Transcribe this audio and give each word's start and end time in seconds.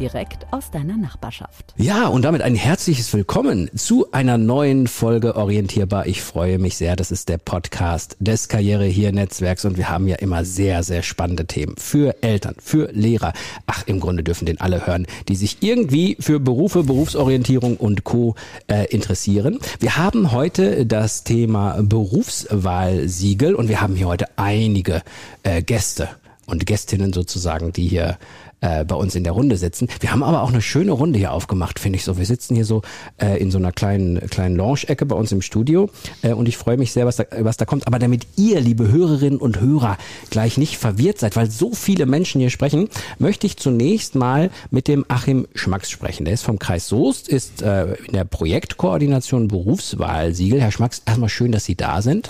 direkt 0.00 0.46
aus 0.50 0.70
deiner 0.70 0.96
Nachbarschaft. 0.96 1.74
Ja, 1.76 2.08
und 2.08 2.22
damit 2.22 2.40
ein 2.40 2.54
herzliches 2.54 3.12
Willkommen 3.12 3.70
zu 3.76 4.10
einer 4.12 4.38
neuen 4.38 4.86
Folge 4.86 5.36
Orientierbar. 5.36 6.06
Ich 6.06 6.22
freue 6.22 6.58
mich 6.58 6.78
sehr. 6.78 6.96
Das 6.96 7.10
ist 7.10 7.28
der 7.28 7.36
Podcast 7.36 8.16
des 8.18 8.48
Karriere 8.48 8.86
hier 8.86 9.12
Netzwerks 9.12 9.66
und 9.66 9.76
wir 9.76 9.90
haben 9.90 10.08
ja 10.08 10.16
immer 10.16 10.46
sehr, 10.46 10.82
sehr 10.82 11.02
spannende 11.02 11.46
Themen 11.46 11.74
für 11.76 12.22
Eltern, 12.22 12.54
für 12.58 12.90
Lehrer. 12.92 13.34
Ach, 13.66 13.86
im 13.86 14.00
Grunde 14.00 14.22
dürfen 14.22 14.46
den 14.46 14.58
alle 14.58 14.86
hören, 14.86 15.06
die 15.28 15.36
sich 15.36 15.58
irgendwie 15.60 16.16
für 16.18 16.40
Berufe, 16.40 16.82
Berufsorientierung 16.82 17.76
und 17.76 18.04
Co. 18.04 18.36
Äh, 18.68 18.86
interessieren. 18.86 19.58
Wir 19.80 19.98
haben 19.98 20.32
heute 20.32 20.86
das 20.86 21.24
Thema 21.24 21.76
Berufswahlsiegel 21.82 23.54
und 23.54 23.68
wir 23.68 23.82
haben 23.82 23.96
hier 23.96 24.08
heute 24.08 24.28
einige 24.36 25.02
äh, 25.42 25.62
Gäste 25.62 26.08
und 26.46 26.64
Gästinnen 26.64 27.12
sozusagen, 27.12 27.72
die 27.72 27.86
hier 27.86 28.18
äh, 28.60 28.84
bei 28.84 28.94
uns 28.94 29.14
in 29.14 29.24
der 29.24 29.32
Runde 29.32 29.56
sitzen. 29.56 29.88
Wir 30.00 30.12
haben 30.12 30.22
aber 30.22 30.42
auch 30.42 30.50
eine 30.50 30.62
schöne 30.62 30.92
Runde 30.92 31.18
hier 31.18 31.32
aufgemacht, 31.32 31.78
finde 31.78 31.96
ich 31.96 32.04
so. 32.04 32.18
Wir 32.18 32.26
sitzen 32.26 32.54
hier 32.54 32.64
so 32.64 32.82
äh, 33.18 33.40
in 33.40 33.50
so 33.50 33.58
einer 33.58 33.72
kleinen 33.72 34.20
kleinen 34.28 34.56
Lounge-Ecke 34.56 35.06
bei 35.06 35.16
uns 35.16 35.32
im 35.32 35.42
Studio 35.42 35.90
äh, 36.22 36.32
und 36.32 36.48
ich 36.48 36.56
freue 36.56 36.76
mich 36.76 36.92
sehr, 36.92 37.06
was 37.06 37.16
da, 37.16 37.24
was 37.40 37.56
da 37.56 37.64
kommt. 37.64 37.86
Aber 37.86 37.98
damit 37.98 38.26
ihr, 38.36 38.60
liebe 38.60 38.90
Hörerinnen 38.90 39.38
und 39.38 39.60
Hörer, 39.60 39.98
gleich 40.30 40.58
nicht 40.58 40.78
verwirrt 40.78 41.18
seid, 41.18 41.36
weil 41.36 41.50
so 41.50 41.72
viele 41.72 42.06
Menschen 42.06 42.40
hier 42.40 42.50
sprechen, 42.50 42.88
möchte 43.18 43.46
ich 43.46 43.56
zunächst 43.56 44.14
mal 44.14 44.50
mit 44.70 44.88
dem 44.88 45.04
Achim 45.08 45.46
Schmacks 45.54 45.90
sprechen. 45.90 46.24
Der 46.24 46.34
ist 46.34 46.42
vom 46.42 46.58
Kreis 46.58 46.88
Soest, 46.88 47.28
ist 47.28 47.62
äh, 47.62 47.94
in 47.94 48.12
der 48.12 48.24
Projektkoordination 48.24 49.48
Berufswahlsiegel. 49.48 50.60
Herr 50.60 50.72
Schmacks, 50.72 51.02
erstmal 51.06 51.28
schön, 51.28 51.52
dass 51.52 51.64
Sie 51.64 51.76
da 51.76 52.02
sind. 52.02 52.28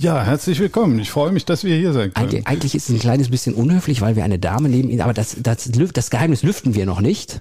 Ja, 0.00 0.22
herzlich 0.22 0.60
willkommen. 0.60 1.00
Ich 1.00 1.10
freue 1.10 1.32
mich, 1.32 1.44
dass 1.44 1.64
wir 1.64 1.74
hier 1.76 1.92
sein 1.92 2.14
können. 2.14 2.28
Eigentlich, 2.28 2.46
eigentlich 2.46 2.74
ist 2.76 2.88
es 2.88 2.94
ein 2.94 3.00
kleines 3.00 3.30
bisschen 3.30 3.54
unhöflich, 3.54 4.00
weil 4.00 4.14
wir 4.14 4.22
eine 4.22 4.38
Dame 4.38 4.68
neben 4.68 4.90
Ihnen, 4.90 5.00
aber 5.00 5.12
das, 5.12 5.36
das, 5.42 5.68
das 5.72 6.10
Geheimnis 6.10 6.44
lüften 6.44 6.76
wir 6.76 6.86
noch 6.86 7.00
nicht. 7.00 7.40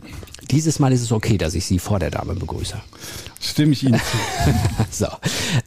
Dieses 0.50 0.80
Mal 0.80 0.92
ist 0.92 1.04
es 1.04 1.12
okay, 1.12 1.38
dass 1.38 1.54
ich 1.54 1.68
Sie 1.68 1.78
vor 1.78 2.00
der 2.00 2.10
Dame 2.10 2.34
begrüße. 2.34 2.74
Stimme 3.40 3.74
ich 3.74 3.84
Ihnen 3.84 4.00
zu. 4.92 5.06
so. 5.06 5.06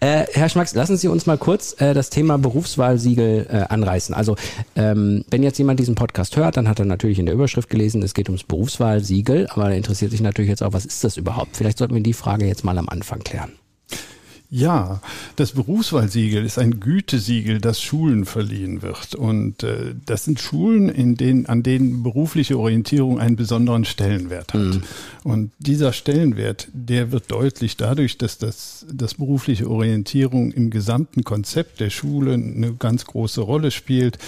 Äh, 0.01 0.27
Herr 0.33 0.49
Schmacks, 0.49 0.75
lassen 0.75 0.97
Sie 0.97 1.07
uns 1.07 1.27
mal 1.27 1.39
kurz 1.39 1.81
äh, 1.81 1.95
das 1.95 2.11
Thema 2.11 2.39
Berufswahlsiegel 2.39 3.47
äh, 3.49 3.57
anreißen. 3.73 4.13
Also, 4.13 4.35
ähm, 4.75 5.25
wenn 5.31 5.45
jetzt 5.45 5.59
jemand 5.59 5.79
diesen 5.79 5.95
Podcast 5.95 6.37
hört, 6.37 6.57
dann 6.57 6.67
hat 6.67 6.81
er 6.81 6.87
natürlich 6.87 7.21
in 7.21 7.27
der 7.27 7.37
Überschrift 7.37 7.71
gelesen, 7.71 8.03
es 8.03 8.15
geht 8.15 8.29
ums 8.29 8.43
Berufswahlsiegel, 8.43 9.47
aber 9.51 9.71
er 9.71 9.77
interessiert 9.77 10.11
sich 10.11 10.23
natürlich 10.23 10.49
jetzt 10.49 10.65
auch, 10.65 10.73
was 10.73 10.87
ist 10.87 11.05
das 11.05 11.17
überhaupt? 11.17 11.57
Vielleicht 11.57 11.79
sollten 11.79 11.95
wir 11.95 12.03
die 12.03 12.15
Frage 12.15 12.47
jetzt 12.47 12.65
mal 12.65 12.77
am 12.79 12.89
Anfang 12.89 13.21
klären. 13.21 13.53
Ja, 14.53 15.01
das 15.37 15.53
Berufswahlsiegel 15.53 16.45
ist 16.45 16.59
ein 16.59 16.81
Gütesiegel, 16.81 17.61
das 17.61 17.81
Schulen 17.81 18.25
verliehen 18.25 18.83
wird. 18.83 19.15
Und 19.15 19.63
äh, 19.63 19.95
das 20.05 20.25
sind 20.25 20.41
Schulen, 20.41 20.89
in 20.89 21.15
denen, 21.15 21.47
an 21.47 21.63
denen 21.63 22.03
berufliche 22.03 22.59
Orientierung 22.59 23.21
einen 23.21 23.37
besonderen 23.37 23.85
Stellenwert 23.85 24.53
hat. 24.53 24.61
Mhm. 24.61 24.83
Und 25.23 25.53
dieser 25.61 25.93
Stellenwert, 25.93 26.67
der 26.73 27.13
wird 27.13 27.31
deutlich 27.31 27.77
dadurch, 27.77 28.19
dass 28.19 28.39
das, 28.39 28.87
das 28.93 29.15
berufliche 29.15 29.71
Orientierung 29.71 30.51
im 30.51 30.71
gesamten 30.71 31.23
Konzept 31.23 31.79
der 31.79 31.91
Schule 31.91 32.35
eine 32.35 32.73
ganz 32.75 33.05
große 33.05 33.43
Rolle 33.43 33.71
spielt, 33.71 34.19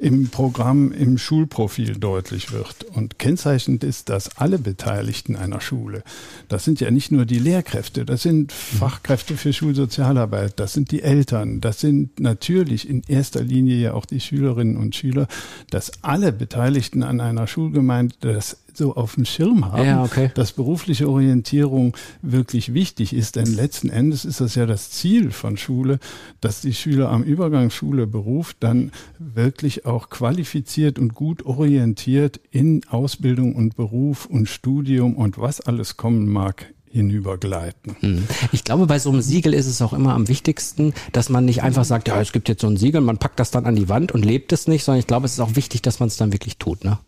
im 0.00 0.28
Programm, 0.28 0.90
im 0.90 1.18
Schulprofil 1.18 1.98
deutlich 1.98 2.50
wird. 2.50 2.84
Und 2.94 3.20
kennzeichnend 3.20 3.84
ist, 3.84 4.08
dass 4.08 4.38
alle 4.38 4.58
Beteiligten 4.58 5.36
einer 5.36 5.60
Schule, 5.60 6.02
das 6.48 6.64
sind 6.64 6.80
ja 6.80 6.90
nicht 6.90 7.12
nur 7.12 7.26
die 7.26 7.38
Lehrkräfte, 7.38 8.04
das 8.04 8.22
sind 8.22 8.50
mhm. 8.50 8.78
Fachkräfte 8.78 9.36
für 9.36 9.52
Schule, 9.52 9.67
Schulsozialarbeit, 9.68 10.58
das 10.58 10.72
sind 10.72 10.92
die 10.92 11.02
Eltern, 11.02 11.60
das 11.60 11.80
sind 11.80 12.20
natürlich 12.20 12.88
in 12.88 13.02
erster 13.06 13.42
Linie 13.42 13.76
ja 13.76 13.92
auch 13.92 14.06
die 14.06 14.18
Schülerinnen 14.20 14.78
und 14.78 14.96
Schüler, 14.96 15.28
dass 15.68 16.02
alle 16.02 16.32
Beteiligten 16.32 17.02
an 17.02 17.20
einer 17.20 17.46
Schulgemeinde 17.46 18.14
das 18.20 18.56
so 18.72 18.94
auf 18.94 19.16
dem 19.16 19.26
Schirm 19.26 19.70
haben, 19.70 19.84
ja, 19.84 20.02
okay. 20.02 20.30
dass 20.34 20.52
berufliche 20.52 21.10
Orientierung 21.10 21.94
wirklich 22.22 22.72
wichtig 22.72 23.12
ist. 23.12 23.36
Denn 23.36 23.46
letzten 23.46 23.90
Endes 23.90 24.24
ist 24.24 24.40
das 24.40 24.54
ja 24.54 24.64
das 24.64 24.90
Ziel 24.90 25.32
von 25.32 25.58
Schule, 25.58 25.98
dass 26.40 26.62
die 26.62 26.72
Schüler 26.72 27.10
am 27.10 27.22
Übergang 27.22 27.70
Schule-Beruf 27.70 28.54
dann 28.58 28.92
wirklich 29.18 29.84
auch 29.84 30.08
qualifiziert 30.08 30.98
und 30.98 31.14
gut 31.14 31.44
orientiert 31.44 32.40
in 32.50 32.80
Ausbildung 32.88 33.54
und 33.54 33.76
Beruf 33.76 34.24
und 34.24 34.48
Studium 34.48 35.14
und 35.14 35.38
was 35.38 35.60
alles 35.60 35.98
kommen 35.98 36.26
mag 36.28 36.72
hinübergleiten. 36.90 37.96
Hm. 38.00 38.24
Ich 38.52 38.64
glaube, 38.64 38.86
bei 38.86 38.98
so 38.98 39.10
einem 39.10 39.22
Siegel 39.22 39.54
ist 39.54 39.66
es 39.66 39.82
auch 39.82 39.92
immer 39.92 40.14
am 40.14 40.28
wichtigsten, 40.28 40.94
dass 41.12 41.28
man 41.28 41.44
nicht 41.44 41.62
einfach 41.62 41.84
sagt, 41.84 42.08
ja, 42.08 42.20
es 42.20 42.32
gibt 42.32 42.48
jetzt 42.48 42.60
so 42.62 42.68
ein 42.68 42.76
Siegel, 42.76 43.00
man 43.00 43.18
packt 43.18 43.40
das 43.40 43.50
dann 43.50 43.66
an 43.66 43.76
die 43.76 43.88
Wand 43.88 44.12
und 44.12 44.24
lebt 44.24 44.52
es 44.52 44.68
nicht, 44.68 44.84
sondern 44.84 45.00
ich 45.00 45.06
glaube, 45.06 45.26
es 45.26 45.32
ist 45.32 45.40
auch 45.40 45.56
wichtig, 45.56 45.82
dass 45.82 46.00
man 46.00 46.08
es 46.08 46.16
dann 46.16 46.32
wirklich 46.32 46.58
tut, 46.58 46.84
ne? 46.84 46.98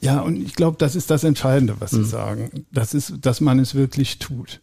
Ja, 0.00 0.20
und 0.20 0.40
ich 0.40 0.54
glaube, 0.54 0.76
das 0.78 0.94
ist 0.94 1.10
das 1.10 1.24
Entscheidende, 1.24 1.76
was 1.80 1.90
Sie 1.90 1.98
mhm. 1.98 2.04
sagen. 2.04 2.50
Das 2.70 2.94
ist, 2.94 3.14
dass 3.22 3.40
man 3.40 3.58
es 3.58 3.74
wirklich 3.74 4.20
tut. 4.20 4.60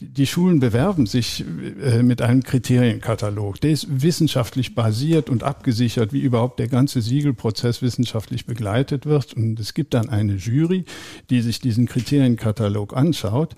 Die 0.00 0.26
Schulen 0.26 0.58
bewerben 0.58 1.04
sich 1.04 1.44
äh, 1.82 2.02
mit 2.02 2.22
einem 2.22 2.42
Kriterienkatalog. 2.42 3.60
Der 3.60 3.72
ist 3.72 4.02
wissenschaftlich 4.02 4.74
basiert 4.74 5.28
und 5.28 5.42
abgesichert, 5.42 6.14
wie 6.14 6.20
überhaupt 6.20 6.58
der 6.58 6.68
ganze 6.68 7.02
Siegelprozess 7.02 7.82
wissenschaftlich 7.82 8.46
begleitet 8.46 9.04
wird. 9.04 9.34
Und 9.34 9.60
es 9.60 9.74
gibt 9.74 9.92
dann 9.92 10.08
eine 10.08 10.36
Jury, 10.36 10.86
die 11.28 11.42
sich 11.42 11.60
diesen 11.60 11.86
Kriterienkatalog 11.86 12.96
anschaut. 12.96 13.54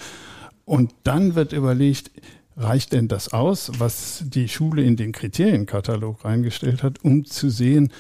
Und 0.65 0.93
dann 1.05 1.37
wird 1.37 1.53
überlegt, 1.53 2.11
reicht 2.57 2.93
denn 2.93 3.07
das 3.07 3.33
aus, 3.33 3.71
was 3.79 4.25
die 4.27 4.49
Schule 4.49 4.83
in 4.83 4.97
den 4.97 5.13
Kriterienkatalog 5.13 6.25
reingestellt 6.25 6.83
hat, 6.83 7.05
um 7.05 7.25
zu 7.25 7.49
sehen, 7.49 7.93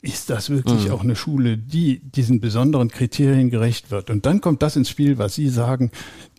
ist 0.00 0.30
das 0.30 0.50
wirklich 0.50 0.86
mhm. 0.86 0.90
auch 0.92 1.02
eine 1.02 1.16
Schule, 1.16 1.58
die 1.58 2.00
diesen 2.00 2.40
besonderen 2.40 2.88
Kriterien 2.88 3.50
gerecht 3.50 3.90
wird? 3.90 4.10
Und 4.10 4.26
dann 4.26 4.40
kommt 4.40 4.62
das 4.62 4.76
ins 4.76 4.88
Spiel, 4.88 5.18
was 5.18 5.34
Sie 5.34 5.48
sagen, 5.48 5.90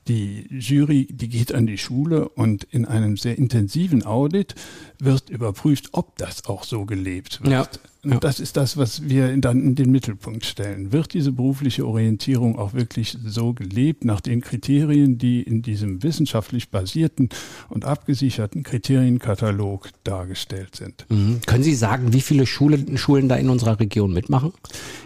die 0.08 0.47
Jury, 0.50 1.08
die 1.12 1.30
geht 1.30 1.53
an 1.53 1.68
die 1.68 1.78
Schule 1.78 2.30
und 2.30 2.64
in 2.64 2.86
einem 2.86 3.16
sehr 3.18 3.38
intensiven 3.38 4.06
Audit 4.06 4.56
wird 4.97 5.30
überprüft, 5.30 5.90
ob 5.92 6.18
das 6.18 6.46
auch 6.46 6.64
so 6.64 6.86
gelebt 6.86 7.42
wird. 7.44 7.52
Ja. 7.52 7.68
Und 8.01 8.13
ja. 8.13 8.19
das 8.19 8.39
ist 8.39 8.55
das, 8.55 8.77
was 8.77 9.09
wir 9.09 9.35
dann 9.37 9.61
in 9.61 9.75
den 9.75 9.91
Mittelpunkt 9.91 10.45
stellen. 10.45 10.93
Wird 10.93 11.13
diese 11.13 11.33
berufliche 11.33 11.85
Orientierung 11.85 12.57
auch 12.57 12.73
wirklich 12.73 13.17
so 13.25 13.51
gelebt 13.51 14.05
nach 14.05 14.21
den 14.21 14.39
Kriterien, 14.39 15.17
die 15.17 15.41
in 15.41 15.61
diesem 15.61 16.01
wissenschaftlich 16.01 16.69
basierten 16.69 17.27
und 17.67 17.83
abgesicherten 17.83 18.63
Kriterienkatalog 18.63 19.89
dargestellt 20.05 20.77
sind? 20.77 21.05
Mhm. 21.09 21.41
Können 21.45 21.63
Sie 21.63 21.75
sagen, 21.75 22.13
wie 22.13 22.21
viele 22.21 22.45
Schulen, 22.45 22.97
Schulen 22.97 23.27
da 23.27 23.35
in 23.35 23.49
unserer 23.49 23.81
Region 23.81 24.13
mitmachen? 24.13 24.53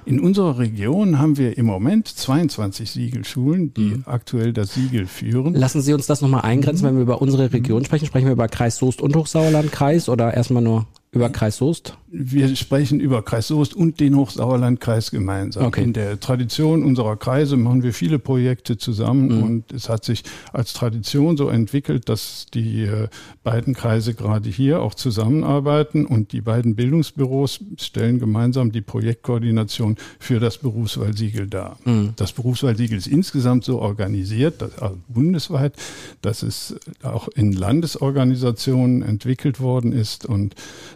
In 0.06 0.20
unserer 0.20 0.60
Region 0.60 1.18
haben 1.18 1.38
wir 1.38 1.58
im 1.58 1.66
Moment 1.66 2.08
22 2.08 2.92
Siegelschulen, 2.92 3.74
die 3.74 3.96
mhm. 3.96 4.04
aktuell 4.06 4.54
das 4.54 4.76
Siegel 4.76 5.08
führen. 5.08 5.56
Lassen 5.56 5.82
Sie 5.82 5.94
uns 5.94 6.06
das 6.06 6.22
nochmal 6.22 6.42
eingrenzen, 6.42 6.86
mhm. 6.86 6.90
wenn 6.90 6.96
wir 6.98 7.04
über 7.04 7.24
unsere 7.24 7.52
Region 7.52 7.84
sprechen. 7.86 8.06
Sprechen 8.06 8.26
wir 8.26 8.34
über 8.34 8.48
Kreis 8.50 8.78
Soest 8.78 9.02
und 9.02 9.16
Hochsauerland 9.16 9.72
Kreis 9.72 10.10
oder 10.10 10.32
erstmal 10.32 10.62
nur 10.62 10.86
über 11.14 11.30
Kreis 11.30 11.58
Soest? 11.58 11.98
Wir 12.16 12.56
sprechen 12.56 13.00
über 13.00 13.24
Kreis 13.24 13.48
Soest 13.48 13.76
und 13.76 14.00
den 14.00 14.16
Hochsauerlandkreis 14.16 15.10
gemeinsam. 15.10 15.66
Okay. 15.66 15.84
In 15.84 15.94
der 15.94 16.20
Tradition 16.20 16.84
unserer 16.84 17.18
Kreise 17.18 17.58
machen 17.58 17.82
wir 17.82 17.94
viele 17.94 18.20
Projekte 18.20 18.78
zusammen 18.78 19.36
mhm. 19.36 19.44
und 19.44 19.74
es 19.74 19.90
hat 19.90 20.06
sich 20.06 20.24
als 20.52 20.74
Tradition 20.74 21.38
so 21.38 21.50
entwickelt, 21.50 22.10
dass 22.10 22.46
die 22.54 22.84
äh, 22.84 23.08
beiden 23.44 23.74
Kreise 23.74 24.14
gerade 24.14 24.50
hier 24.50 24.82
auch 24.82 24.94
zusammenarbeiten 24.94 26.06
und 26.06 26.34
die 26.34 26.42
beiden 26.42 26.76
Bildungsbüros 26.76 27.62
stellen 27.78 28.20
gemeinsam 28.20 28.72
die 28.72 28.82
Projektkoordination 28.82 29.98
für 30.20 30.40
das 30.40 30.60
Berufswahlsiegel 30.60 31.48
dar. 31.48 31.78
Mhm. 31.86 32.14
Das 32.16 32.32
Berufswahlsiegel 32.32 32.98
ist 32.98 33.08
insgesamt 33.08 33.64
so 33.64 33.80
organisiert, 33.80 34.62
dass, 34.62 34.78
also 34.80 34.98
bundesweit, 35.08 35.74
dass 36.22 36.44
es 36.44 36.76
auch 37.02 37.28
in 37.30 37.54
Landesorganisationen 37.54 39.02
entwickelt 39.02 39.60
worden 39.60 39.94
ist 39.94 40.26
und 40.26 40.56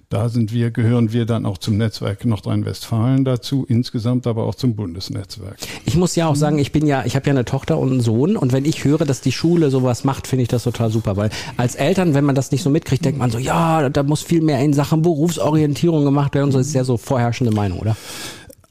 da 0.10 0.30
sind 0.30 0.54
wir, 0.54 0.72
gehören 0.72 1.12
wir 1.12 1.26
dann 1.26 1.46
auch 1.46 1.58
zum 1.58 1.78
Netzwerk 1.78 2.24
Nordrhein-Westfalen 2.24 3.26
dazu, 3.26 3.66
insgesamt 3.68 4.26
aber 4.26 4.46
auch 4.46 4.56
zum 4.56 4.76
Bundesnetzwerk. 4.76 5.58
Ich 5.86 5.98
muss 5.98 6.16
ja 6.16 6.28
auch 6.28 6.36
sagen, 6.36 6.60
ich 6.60 6.72
bin 6.72 6.88
ja, 6.88 7.04
ich 7.06 7.18
habe 7.18 7.26
ja 7.26 7.32
eine 7.32 7.44
Tochter 7.44 7.78
und 7.78 7.92
einen 7.92 8.02
Sohn 8.02 8.38
und 8.38 8.54
wenn 8.54 8.64
ich 8.64 8.86
höre, 8.86 9.06
dass 9.06 9.20
die 9.20 9.34
Schule 9.34 9.70
sowas 9.70 10.06
macht, 10.06 10.28
finde 10.28 10.44
ich 10.44 10.48
das 10.48 10.64
total 10.64 10.92
super, 10.92 11.18
weil 11.18 11.30
als 11.58 11.76
Eltern, 11.76 12.14
wenn 12.14 12.24
man 12.24 12.36
das 12.36 12.52
nicht 12.52 12.64
so 12.64 12.70
mitkriegt, 12.70 13.04
denkt 13.04 13.20
man 13.20 13.32
so, 13.32 13.38
ja, 13.38 13.90
da 13.90 14.04
muss 14.04 14.22
viel 14.22 14.42
mehr 14.42 14.62
in 14.62 14.72
Sachen 14.74 15.02
Berufsorientierung 15.02 16.06
gemacht 16.06 16.34
werden 16.34 16.46
und 16.46 16.52
so 16.54 16.60
ist 16.60 16.74
ja 16.74 16.86
so 16.86 16.96
vorherrschende 16.96 17.54
Meinung, 17.54 17.80
oder? 17.80 17.98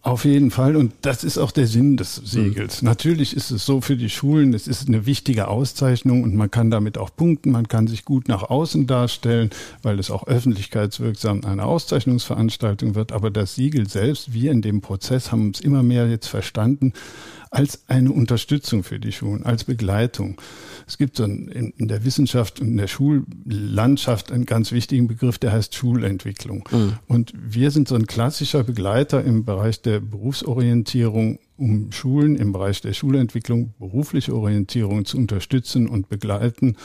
Auf 0.07 0.25
jeden 0.25 0.53
Fall. 0.53 0.77
Und 0.77 0.93
das 1.03 1.25
ist 1.25 1.37
auch 1.37 1.51
der 1.51 1.67
Sinn 1.67 1.97
des 1.97 2.15
Siegels. 2.15 2.81
Mhm. 2.81 2.87
Natürlich 2.87 3.35
ist 3.35 3.51
es 3.51 3.67
so 3.67 3.81
für 3.81 3.97
die 3.97 4.09
Schulen, 4.09 4.55
es 4.55 4.69
ist 4.69 4.87
eine 4.87 5.05
wichtige 5.05 5.49
Auszeichnung 5.49 6.23
und 6.23 6.37
man 6.37 6.49
kann 6.49 6.71
damit 6.71 6.97
auch 6.97 7.11
punkten, 7.15 7.51
man 7.51 7.67
kann 7.67 7.89
sich 7.89 8.05
gut 8.05 8.29
nach 8.29 8.45
außen 8.45 8.87
darstellen, 8.87 9.51
weil 9.83 9.99
es 9.99 10.13
auch 10.13 10.29
öffentlichkeitswirksam 10.29 11.45
eine 11.45 11.65
Auszeichnungsveranstaltung 11.65 12.95
wird. 12.95 13.11
Aber 13.11 13.33
das 13.33 13.57
Siegel 13.57 13.89
selbst, 13.89 14.33
wir 14.33 14.53
in 14.53 14.63
dem 14.63 14.81
Prozess 14.81 15.33
haben 15.33 15.49
uns 15.49 15.59
immer 15.59 15.83
mehr 15.83 16.09
jetzt 16.09 16.29
verstanden, 16.29 16.93
als 17.51 17.83
eine 17.89 18.13
Unterstützung 18.13 18.83
für 18.83 18.99
die 18.99 19.13
Schulen, 19.13 19.45
als 19.45 19.65
Begleitung. 19.65 20.41
Es 20.87 20.99
gibt 20.99 21.17
so 21.17 21.25
in, 21.25 21.73
in 21.77 21.89
der 21.89 22.05
Wissenschaft 22.05 22.61
und 22.61 22.69
in 22.69 22.77
der 22.77 22.89
Schullandschaft 22.89 24.33
einen 24.33 24.47
ganz 24.47 24.73
wichtigen 24.73 25.07
Begriff, 25.07 25.39
der 25.39 25.53
heißt 25.53 25.75
Schulentwicklung. 25.75 26.69
Mhm. 26.71 26.95
Und 27.07 27.33
wir 27.37 27.71
sind 27.71 27.89
so 27.89 27.95
ein 27.95 28.07
klassischer 28.07 28.65
Begleiter 28.65 29.25
im 29.25 29.45
Bereich 29.45 29.81
der 29.83 30.01
Berufsorientierung 30.01 31.39
um 31.59 31.91
Schulen 31.91 32.37
im 32.37 32.53
Bereich 32.53 32.83
der 32.83 32.93
Schulentwicklung, 32.93 33.73
berufliche 33.79 34.35
Orientierung 34.35 35.05
zu 35.05 35.17
unterstützen 35.17 35.89
und 35.89 36.09
begleiten 36.09 36.77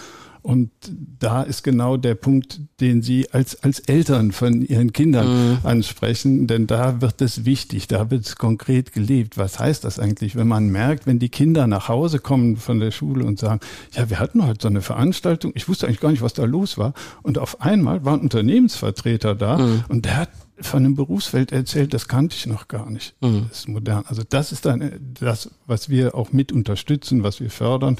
und 0.43 0.71
da 1.19 1.43
ist 1.43 1.63
genau 1.63 1.97
der 1.97 2.15
Punkt, 2.15 2.61
den 2.79 3.03
Sie 3.03 3.31
als, 3.31 3.61
als 3.63 3.79
Eltern 3.79 4.31
von 4.31 4.63
Ihren 4.63 4.91
Kindern 4.91 5.27
mhm. 5.27 5.57
ansprechen, 5.63 6.47
denn 6.47 6.65
da 6.65 6.99
wird 6.99 7.21
es 7.21 7.45
wichtig, 7.45 7.87
da 7.87 8.09
wird 8.09 8.25
es 8.25 8.35
konkret 8.37 8.91
gelebt. 8.91 9.37
Was 9.37 9.59
heißt 9.59 9.83
das 9.83 9.99
eigentlich, 9.99 10.35
wenn 10.35 10.47
man 10.47 10.69
merkt, 10.69 11.05
wenn 11.05 11.19
die 11.19 11.29
Kinder 11.29 11.67
nach 11.67 11.89
Hause 11.89 12.17
kommen 12.17 12.57
von 12.57 12.79
der 12.79 12.89
Schule 12.89 13.23
und 13.23 13.37
sagen, 13.37 13.59
ja, 13.93 14.09
wir 14.09 14.19
hatten 14.19 14.45
heute 14.45 14.63
so 14.63 14.67
eine 14.67 14.81
Veranstaltung, 14.81 15.51
ich 15.53 15.69
wusste 15.69 15.85
eigentlich 15.85 15.99
gar 15.99 16.09
nicht, 16.09 16.23
was 16.23 16.33
da 16.33 16.43
los 16.45 16.77
war. 16.79 16.93
Und 17.21 17.37
auf 17.37 17.61
einmal 17.61 18.03
war 18.03 18.13
ein 18.13 18.21
Unternehmensvertreter 18.21 19.35
da 19.35 19.59
mhm. 19.59 19.83
und 19.89 20.05
der 20.05 20.17
hat 20.17 20.29
von 20.59 20.85
einem 20.85 20.95
Berufsfeld 20.95 21.51
erzählt, 21.51 21.93
das 21.93 22.07
kannte 22.07 22.35
ich 22.35 22.47
noch 22.47 22.67
gar 22.67 22.89
nicht. 22.89 23.15
Mhm. 23.21 23.45
Das 23.49 23.59
ist 23.59 23.67
modern. 23.67 24.05
Also 24.07 24.23
das 24.27 24.51
ist 24.51 24.65
dann 24.65 24.91
das, 25.19 25.51
was 25.67 25.89
wir 25.89 26.15
auch 26.15 26.33
mit 26.33 26.51
unterstützen, 26.51 27.23
was 27.23 27.39
wir 27.39 27.51
fördern 27.51 27.97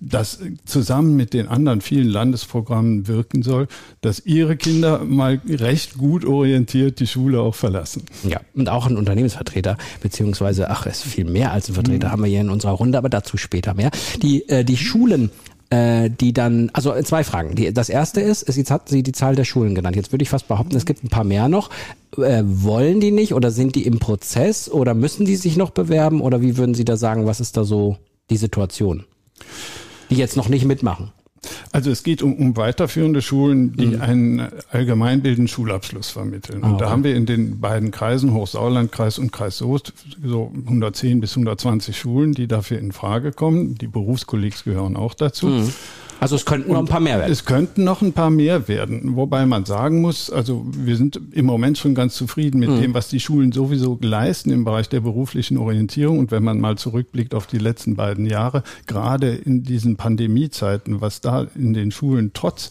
das 0.00 0.38
zusammen 0.64 1.16
mit 1.16 1.34
den 1.34 1.48
anderen 1.48 1.80
vielen 1.80 2.08
Landesprogrammen 2.08 3.08
wirken 3.08 3.42
soll, 3.42 3.68
dass 4.00 4.24
ihre 4.24 4.56
Kinder 4.56 5.04
mal 5.04 5.40
recht 5.48 5.98
gut 5.98 6.24
orientiert 6.24 7.00
die 7.00 7.06
Schule 7.06 7.40
auch 7.40 7.54
verlassen. 7.54 8.04
Ja, 8.24 8.40
und 8.54 8.68
auch 8.68 8.86
ein 8.86 8.96
Unternehmensvertreter, 8.96 9.76
beziehungsweise, 10.00 10.70
ach, 10.70 10.86
es 10.86 11.04
ist 11.04 11.12
viel 11.12 11.24
mehr 11.24 11.52
als 11.52 11.68
ein 11.68 11.74
Vertreter, 11.74 12.08
mhm. 12.08 12.12
haben 12.12 12.22
wir 12.22 12.30
hier 12.30 12.40
in 12.40 12.50
unserer 12.50 12.72
Runde, 12.72 12.98
aber 12.98 13.08
dazu 13.08 13.36
später 13.36 13.74
mehr. 13.74 13.90
Die, 14.22 14.48
äh, 14.48 14.64
die 14.64 14.76
Schulen 14.76 15.30
äh, 15.70 16.08
die 16.08 16.32
dann, 16.32 16.70
also 16.72 16.94
zwei 17.02 17.24
Fragen. 17.24 17.54
Die, 17.54 17.72
das 17.72 17.88
erste 17.88 18.20
ist, 18.20 18.42
ist, 18.42 18.56
jetzt 18.56 18.70
hat 18.70 18.88
sie 18.88 19.02
die 19.02 19.12
Zahl 19.12 19.36
der 19.36 19.44
Schulen 19.44 19.74
genannt. 19.74 19.96
Jetzt 19.96 20.12
würde 20.12 20.22
ich 20.22 20.30
fast 20.30 20.48
behaupten, 20.48 20.76
es 20.76 20.86
gibt 20.86 21.04
ein 21.04 21.08
paar 21.08 21.24
mehr 21.24 21.48
noch. 21.48 21.70
Äh, 22.16 22.42
wollen 22.44 23.00
die 23.00 23.10
nicht 23.10 23.34
oder 23.34 23.50
sind 23.50 23.74
die 23.74 23.84
im 23.84 23.98
Prozess 23.98 24.70
oder 24.70 24.94
müssen 24.94 25.26
die 25.26 25.36
sich 25.36 25.56
noch 25.56 25.70
bewerben 25.70 26.20
oder 26.20 26.40
wie 26.40 26.56
würden 26.56 26.74
Sie 26.74 26.86
da 26.86 26.96
sagen, 26.96 27.26
was 27.26 27.40
ist 27.40 27.56
da 27.56 27.64
so 27.64 27.98
die 28.30 28.38
Situation? 28.38 29.04
Die 30.10 30.16
jetzt 30.16 30.36
noch 30.36 30.48
nicht 30.48 30.64
mitmachen? 30.64 31.12
Also 31.72 31.90
es 31.90 32.02
geht 32.02 32.22
um, 32.22 32.34
um 32.34 32.56
weiterführende 32.56 33.22
Schulen, 33.22 33.76
die 33.76 33.86
mhm. 33.88 34.00
einen 34.00 34.48
allgemeinbildenden 34.70 35.48
Schulabschluss 35.48 36.10
vermitteln. 36.10 36.62
Und 36.62 36.64
ah, 36.64 36.74
okay. 36.74 36.84
da 36.84 36.90
haben 36.90 37.04
wir 37.04 37.14
in 37.14 37.26
den 37.26 37.60
beiden 37.60 37.90
Kreisen, 37.90 38.34
Hochsauerlandkreis 38.34 39.18
und 39.18 39.32
Kreis 39.32 39.58
Soest, 39.58 39.92
so 40.22 40.52
110 40.66 41.20
bis 41.20 41.32
120 41.32 41.96
Schulen, 41.96 42.32
die 42.32 42.48
dafür 42.48 42.78
in 42.78 42.92
Frage 42.92 43.32
kommen. 43.32 43.76
Die 43.76 43.86
Berufskollegs 43.86 44.64
gehören 44.64 44.96
auch 44.96 45.14
dazu. 45.14 45.46
Mhm. 45.46 45.72
Also 46.20 46.36
es 46.36 46.44
könnten 46.44 46.72
noch 46.72 46.80
ein 46.80 46.86
paar 46.86 47.00
mehr 47.00 47.18
werden. 47.18 47.32
Es 47.32 47.44
könnten 47.44 47.84
noch 47.84 48.02
ein 48.02 48.12
paar 48.12 48.30
mehr 48.30 48.66
werden. 48.66 49.16
Wobei 49.16 49.46
man 49.46 49.64
sagen 49.64 50.00
muss, 50.00 50.30
also 50.30 50.66
wir 50.70 50.96
sind 50.96 51.20
im 51.32 51.46
Moment 51.46 51.78
schon 51.78 51.94
ganz 51.94 52.14
zufrieden 52.14 52.58
mit 52.58 52.70
mhm. 52.70 52.80
dem, 52.80 52.94
was 52.94 53.08
die 53.08 53.20
Schulen 53.20 53.52
sowieso 53.52 53.98
leisten 54.00 54.50
im 54.50 54.64
Bereich 54.64 54.88
der 54.88 55.00
beruflichen 55.00 55.58
Orientierung. 55.58 56.18
Und 56.18 56.30
wenn 56.30 56.42
man 56.42 56.60
mal 56.60 56.76
zurückblickt 56.76 57.34
auf 57.34 57.46
die 57.46 57.58
letzten 57.58 57.94
beiden 57.94 58.26
Jahre, 58.26 58.62
gerade 58.86 59.30
in 59.30 59.62
diesen 59.62 59.96
Pandemiezeiten, 59.96 61.00
was 61.00 61.20
da 61.20 61.46
in 61.54 61.72
den 61.72 61.90
Schulen 61.90 62.32
trotz 62.34 62.70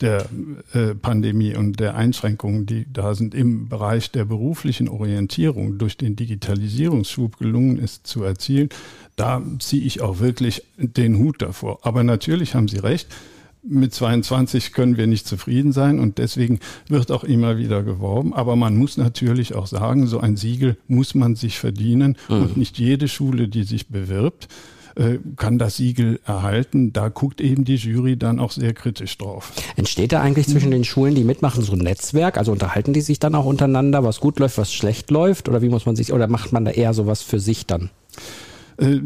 der 0.00 0.26
äh, 0.74 0.94
Pandemie 0.94 1.54
und 1.54 1.80
der 1.80 1.96
Einschränkungen, 1.96 2.66
die 2.66 2.86
da 2.92 3.14
sind 3.14 3.34
im 3.34 3.68
Bereich 3.68 4.10
der 4.10 4.26
beruflichen 4.26 4.88
Orientierung 4.88 5.78
durch 5.78 5.96
den 5.96 6.16
Digitalisierungsschub 6.16 7.38
gelungen 7.38 7.78
ist 7.78 8.06
zu 8.06 8.22
erzielen, 8.22 8.68
da 9.16 9.42
ziehe 9.58 9.82
ich 9.82 10.02
auch 10.02 10.20
wirklich 10.20 10.62
den 10.76 11.18
Hut 11.18 11.40
davor. 11.40 11.78
Aber 11.82 12.04
natürlich 12.04 12.54
haben 12.54 12.68
Sie 12.68 12.78
recht. 12.78 13.08
Mit 13.68 13.92
22 13.92 14.72
können 14.72 14.96
wir 14.96 15.08
nicht 15.08 15.26
zufrieden 15.26 15.72
sein 15.72 15.98
und 15.98 16.18
deswegen 16.18 16.60
wird 16.88 17.10
auch 17.10 17.24
immer 17.24 17.58
wieder 17.58 17.82
geworben. 17.82 18.32
Aber 18.32 18.54
man 18.54 18.76
muss 18.76 18.96
natürlich 18.96 19.54
auch 19.54 19.66
sagen, 19.66 20.06
so 20.06 20.20
ein 20.20 20.36
Siegel 20.36 20.76
muss 20.86 21.14
man 21.16 21.34
sich 21.34 21.58
verdienen 21.58 22.16
mhm. 22.28 22.42
und 22.42 22.56
nicht 22.56 22.78
jede 22.78 23.08
Schule, 23.08 23.48
die 23.48 23.64
sich 23.64 23.88
bewirbt, 23.88 24.46
äh, 24.96 25.18
kann 25.36 25.58
das 25.58 25.76
Siegel 25.76 26.20
erhalten. 26.24 26.92
Da 26.92 27.08
guckt 27.08 27.40
eben 27.40 27.64
die 27.64 27.76
Jury 27.76 28.16
dann 28.16 28.40
auch 28.40 28.50
sehr 28.50 28.72
kritisch 28.72 29.16
drauf. 29.18 29.52
Entsteht 29.76 30.12
da 30.12 30.20
eigentlich 30.20 30.48
zwischen 30.48 30.70
den 30.70 30.84
Schulen, 30.84 31.14
die 31.14 31.24
mitmachen, 31.24 31.62
so 31.62 31.72
ein 31.72 31.78
Netzwerk? 31.78 32.38
Also 32.38 32.52
unterhalten 32.52 32.92
die 32.92 33.00
sich 33.00 33.18
dann 33.18 33.34
auch 33.34 33.44
untereinander, 33.44 34.04
was 34.04 34.20
gut 34.20 34.38
läuft, 34.38 34.58
was 34.58 34.72
schlecht 34.72 35.10
läuft? 35.10 35.48
Oder 35.48 35.62
wie 35.62 35.68
muss 35.68 35.86
man 35.86 35.96
sich, 35.96 36.12
oder 36.12 36.28
macht 36.28 36.52
man 36.52 36.64
da 36.64 36.70
eher 36.70 36.94
sowas 36.94 37.22
für 37.22 37.40
sich 37.40 37.66
dann? 37.66 37.90
Äh, 38.78 39.00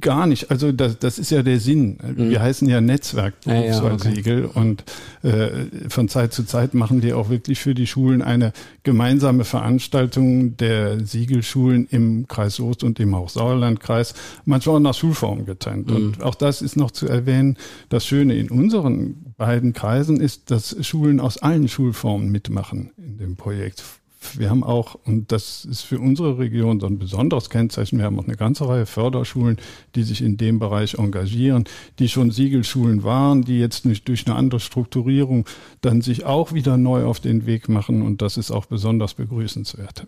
gar 0.00 0.26
nicht. 0.26 0.50
Also 0.50 0.72
das, 0.72 0.98
das 0.98 1.18
ist 1.18 1.30
ja 1.30 1.42
der 1.42 1.60
Sinn. 1.60 1.98
Wir 2.02 2.38
mhm. 2.38 2.42
heißen 2.42 2.68
ja 2.68 2.80
Netzwerk 2.80 3.34
ja, 3.44 3.60
ja, 3.60 3.82
okay. 3.82 4.48
und 4.54 4.84
äh, 5.22 5.48
von 5.88 6.08
Zeit 6.08 6.32
zu 6.32 6.44
Zeit 6.44 6.74
machen 6.74 7.00
die 7.00 7.12
auch 7.12 7.28
wirklich 7.28 7.60
für 7.60 7.74
die 7.74 7.86
Schulen 7.86 8.22
eine 8.22 8.52
gemeinsame 8.82 9.44
Veranstaltung 9.44 10.56
der 10.56 11.04
Siegelschulen 11.04 11.86
im 11.90 12.28
Kreis 12.28 12.56
Soest 12.56 12.82
und 12.82 12.98
im 12.98 13.16
Hochsauerlandkreis, 13.16 14.14
manchmal 14.44 14.76
auch 14.76 14.80
nach 14.80 14.94
Schulform 14.94 15.44
getrennt. 15.44 15.90
Mhm. 15.90 15.96
Und 15.96 16.22
auch 16.22 16.34
das 16.34 16.62
ist 16.62 16.76
noch 16.76 16.90
zu 16.90 17.06
erwähnen. 17.06 17.56
Das 17.90 18.06
Schöne 18.06 18.36
in 18.36 18.50
unseren 18.50 19.34
beiden 19.36 19.72
Kreisen 19.72 20.20
ist, 20.20 20.50
dass 20.50 20.76
Schulen 20.86 21.20
aus 21.20 21.38
allen 21.38 21.68
Schulformen 21.68 22.30
mitmachen 22.30 22.90
in 22.96 23.18
dem 23.18 23.36
Projekt 23.36 23.82
wir 24.36 24.50
haben 24.50 24.62
auch, 24.62 24.96
und 25.04 25.32
das 25.32 25.64
ist 25.64 25.82
für 25.82 25.98
unsere 25.98 26.38
Region 26.38 26.80
so 26.80 26.86
ein 26.86 26.98
besonderes 26.98 27.50
Kennzeichen, 27.50 27.98
wir 27.98 28.04
haben 28.04 28.18
auch 28.18 28.26
eine 28.26 28.36
ganze 28.36 28.68
Reihe 28.68 28.86
Förderschulen, 28.86 29.56
die 29.94 30.02
sich 30.02 30.22
in 30.22 30.36
dem 30.36 30.58
Bereich 30.58 30.94
engagieren, 30.94 31.64
die 31.98 32.08
schon 32.08 32.30
Siegelschulen 32.30 33.02
waren, 33.02 33.42
die 33.42 33.58
jetzt 33.58 33.86
nicht 33.86 34.06
durch 34.08 34.26
eine 34.26 34.36
andere 34.36 34.60
Strukturierung 34.60 35.46
dann 35.80 36.02
sich 36.02 36.24
auch 36.24 36.52
wieder 36.52 36.76
neu 36.76 37.04
auf 37.04 37.20
den 37.20 37.46
Weg 37.46 37.68
machen 37.68 38.02
und 38.02 38.22
das 38.22 38.36
ist 38.36 38.50
auch 38.50 38.66
besonders 38.66 39.14
begrüßenswert. 39.14 40.06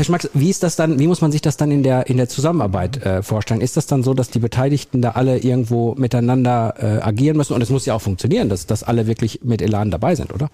Herr 0.00 0.04
Schmacks, 0.06 0.30
wie 0.32 0.48
ist 0.48 0.62
das 0.62 0.76
dann, 0.76 0.98
wie 0.98 1.06
muss 1.06 1.20
man 1.20 1.30
sich 1.30 1.42
das 1.42 1.58
dann 1.58 1.70
in 1.70 1.82
der, 1.82 2.06
in 2.06 2.16
der 2.16 2.26
Zusammenarbeit 2.26 3.04
äh, 3.04 3.22
vorstellen? 3.22 3.60
Ist 3.60 3.76
das 3.76 3.86
dann 3.86 4.02
so, 4.02 4.14
dass 4.14 4.30
die 4.30 4.38
Beteiligten 4.38 5.02
da 5.02 5.10
alle 5.10 5.36
irgendwo 5.36 5.94
miteinander 5.94 6.74
äh, 6.78 7.02
agieren 7.02 7.36
müssen? 7.36 7.52
Und 7.52 7.60
es 7.60 7.68
muss 7.68 7.84
ja 7.84 7.92
auch 7.92 8.00
funktionieren, 8.00 8.48
dass, 8.48 8.64
dass 8.64 8.82
alle 8.82 9.06
wirklich 9.06 9.40
mit 9.42 9.60
Elan 9.60 9.90
dabei 9.90 10.14
sind, 10.14 10.32
oder? 10.32 10.48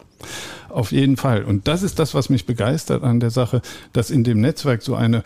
Auf 0.69 0.91
jeden 0.91 1.17
Fall. 1.17 1.45
Und 1.45 1.69
das 1.69 1.85
ist 1.85 2.01
das, 2.01 2.13
was 2.13 2.29
mich 2.29 2.45
begeistert 2.45 3.05
an 3.05 3.21
der 3.21 3.31
Sache, 3.31 3.63
dass 3.93 4.11
in 4.11 4.25
dem 4.25 4.41
Netzwerk 4.41 4.83
so 4.83 4.97
eine 4.97 5.23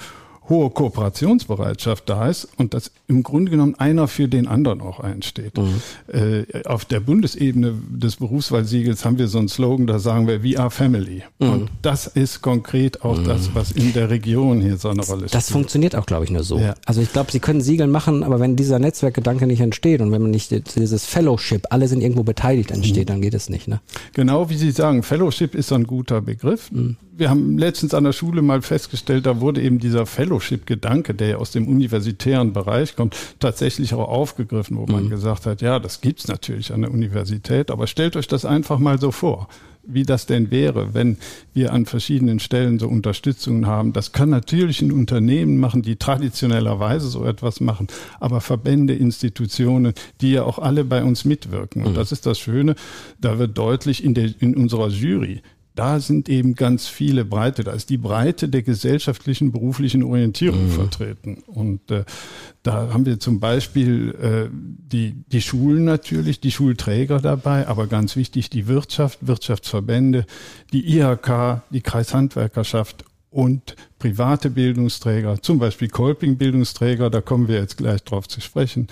hohe 0.50 0.68
Kooperationsbereitschaft 0.70 2.08
da 2.08 2.28
ist 2.28 2.48
und 2.56 2.74
dass 2.74 2.90
im 3.06 3.22
Grunde 3.22 3.50
genommen 3.50 3.76
einer 3.76 4.08
für 4.08 4.28
den 4.28 4.46
anderen 4.46 4.80
auch 4.80 5.00
einsteht. 5.00 5.56
Mhm. 5.56 5.80
Äh, 6.12 6.64
auf 6.66 6.84
der 6.84 7.00
Bundesebene 7.00 7.74
des 7.88 8.16
Berufswahlsiegels 8.16 9.04
haben 9.04 9.18
wir 9.18 9.28
so 9.28 9.38
einen 9.38 9.48
Slogan, 9.48 9.86
da 9.86 9.98
sagen 9.98 10.26
wir 10.26 10.44
We 10.44 10.58
are 10.58 10.70
Family. 10.70 11.22
Mhm. 11.38 11.50
Und 11.50 11.70
das 11.82 12.08
ist 12.08 12.42
konkret 12.42 13.02
auch 13.02 13.18
mhm. 13.18 13.24
das, 13.24 13.54
was 13.54 13.70
in 13.70 13.92
der 13.92 14.10
Region 14.10 14.60
hier 14.60 14.76
so 14.76 14.88
eine 14.90 15.02
Rolle 15.02 15.20
spielt. 15.20 15.34
Das 15.34 15.50
funktioniert 15.50 15.94
auch, 15.94 16.06
glaube 16.06 16.24
ich, 16.24 16.30
nur 16.30 16.42
so. 16.42 16.58
Ja. 16.58 16.74
Also 16.84 17.00
ich 17.00 17.12
glaube, 17.12 17.30
Sie 17.30 17.40
können 17.40 17.60
Siegel 17.60 17.86
machen, 17.86 18.24
aber 18.24 18.40
wenn 18.40 18.56
dieser 18.56 18.78
Netzwerkgedanke 18.78 19.46
nicht 19.46 19.60
entsteht 19.60 20.00
und 20.00 20.10
wenn 20.12 20.20
man 20.20 20.32
nicht 20.32 20.50
dieses 20.76 21.06
Fellowship, 21.06 21.68
alle 21.70 21.86
sind 21.86 22.02
irgendwo 22.02 22.24
beteiligt, 22.24 22.72
entsteht, 22.72 23.08
mhm. 23.08 23.12
dann 23.12 23.22
geht 23.22 23.34
es 23.34 23.48
nicht. 23.48 23.68
Ne? 23.68 23.80
Genau 24.14 24.50
wie 24.50 24.56
Sie 24.56 24.72
sagen, 24.72 25.04
Fellowship 25.04 25.54
ist 25.54 25.72
ein 25.72 25.84
guter 25.84 26.20
Begriff. 26.20 26.72
Mhm 26.72 26.96
wir 27.20 27.30
haben 27.30 27.58
letztens 27.58 27.94
an 27.94 28.02
der 28.02 28.12
Schule 28.12 28.42
mal 28.42 28.62
festgestellt, 28.62 29.26
da 29.26 29.40
wurde 29.40 29.60
eben 29.60 29.78
dieser 29.78 30.06
Fellowship-Gedanke, 30.40 31.14
der 31.14 31.28
ja 31.28 31.36
aus 31.36 31.50
dem 31.52 31.68
universitären 31.68 32.52
Bereich 32.52 32.96
kommt, 32.96 33.16
tatsächlich 33.38 33.94
auch 33.94 34.08
aufgegriffen, 34.08 34.76
wo 34.76 34.86
man 34.86 35.04
mhm. 35.04 35.10
gesagt 35.10 35.46
hat, 35.46 35.62
ja, 35.62 35.78
das 35.78 36.00
gibt's 36.00 36.28
natürlich 36.28 36.72
an 36.72 36.82
der 36.82 36.90
Universität, 36.90 37.70
aber 37.70 37.86
stellt 37.86 38.16
euch 38.16 38.26
das 38.26 38.44
einfach 38.44 38.78
mal 38.78 38.98
so 38.98 39.12
vor 39.12 39.48
wie 39.82 40.02
das 40.02 40.26
denn 40.26 40.50
wäre, 40.50 40.92
wenn 40.92 41.16
wir 41.54 41.72
an 41.72 41.86
verschiedenen 41.86 42.38
Stellen 42.38 42.78
so 42.78 42.86
Unterstützungen 42.86 43.66
haben. 43.66 43.94
Das 43.94 44.12
kann 44.12 44.28
natürlich 44.28 44.82
ein 44.82 44.92
Unternehmen 44.92 45.56
machen, 45.56 45.80
die 45.80 45.96
traditionellerweise 45.96 47.08
so 47.08 47.24
etwas 47.24 47.60
machen, 47.60 47.88
aber 48.20 48.42
Verbände, 48.42 48.94
Institutionen, 48.94 49.94
die 50.20 50.32
ja 50.32 50.44
auch 50.44 50.58
alle 50.58 50.84
bei 50.84 51.02
uns 51.02 51.24
mitwirken. 51.24 51.82
Und 51.82 51.92
mhm. 51.92 51.96
das 51.96 52.12
ist 52.12 52.26
das 52.26 52.38
Schöne, 52.38 52.74
da 53.22 53.38
wird 53.38 53.56
deutlich 53.56 54.04
in, 54.04 54.12
der, 54.12 54.30
in 54.40 54.54
unserer 54.54 54.88
Jury, 54.88 55.40
da 55.80 55.98
sind 55.98 56.28
eben 56.28 56.56
ganz 56.56 56.88
viele 56.88 57.24
Breite, 57.24 57.64
da 57.64 57.72
ist 57.72 57.88
die 57.88 57.96
Breite 57.96 58.50
der 58.50 58.60
gesellschaftlichen, 58.60 59.50
beruflichen 59.50 60.02
Orientierung 60.02 60.66
mhm. 60.66 60.72
vertreten. 60.72 61.38
Und 61.46 61.90
äh, 61.90 62.04
da 62.62 62.92
haben 62.92 63.06
wir 63.06 63.18
zum 63.18 63.40
Beispiel 63.40 64.14
äh, 64.20 64.50
die, 64.52 65.14
die 65.32 65.40
Schulen 65.40 65.86
natürlich, 65.86 66.38
die 66.38 66.50
Schulträger 66.50 67.18
dabei, 67.18 67.66
aber 67.66 67.86
ganz 67.86 68.14
wichtig 68.14 68.50
die 68.50 68.66
Wirtschaft, 68.66 69.26
Wirtschaftsverbände, 69.26 70.26
die 70.70 70.98
IHK, 70.98 71.62
die 71.70 71.80
Kreishandwerkerschaft 71.80 73.06
und 73.30 73.74
private 73.98 74.50
Bildungsträger, 74.50 75.40
zum 75.40 75.58
Beispiel 75.58 75.88
Kolping-Bildungsträger, 75.88 77.08
da 77.08 77.22
kommen 77.22 77.48
wir 77.48 77.56
jetzt 77.56 77.78
gleich 77.78 78.04
drauf 78.04 78.28
zu 78.28 78.42
sprechen, 78.42 78.88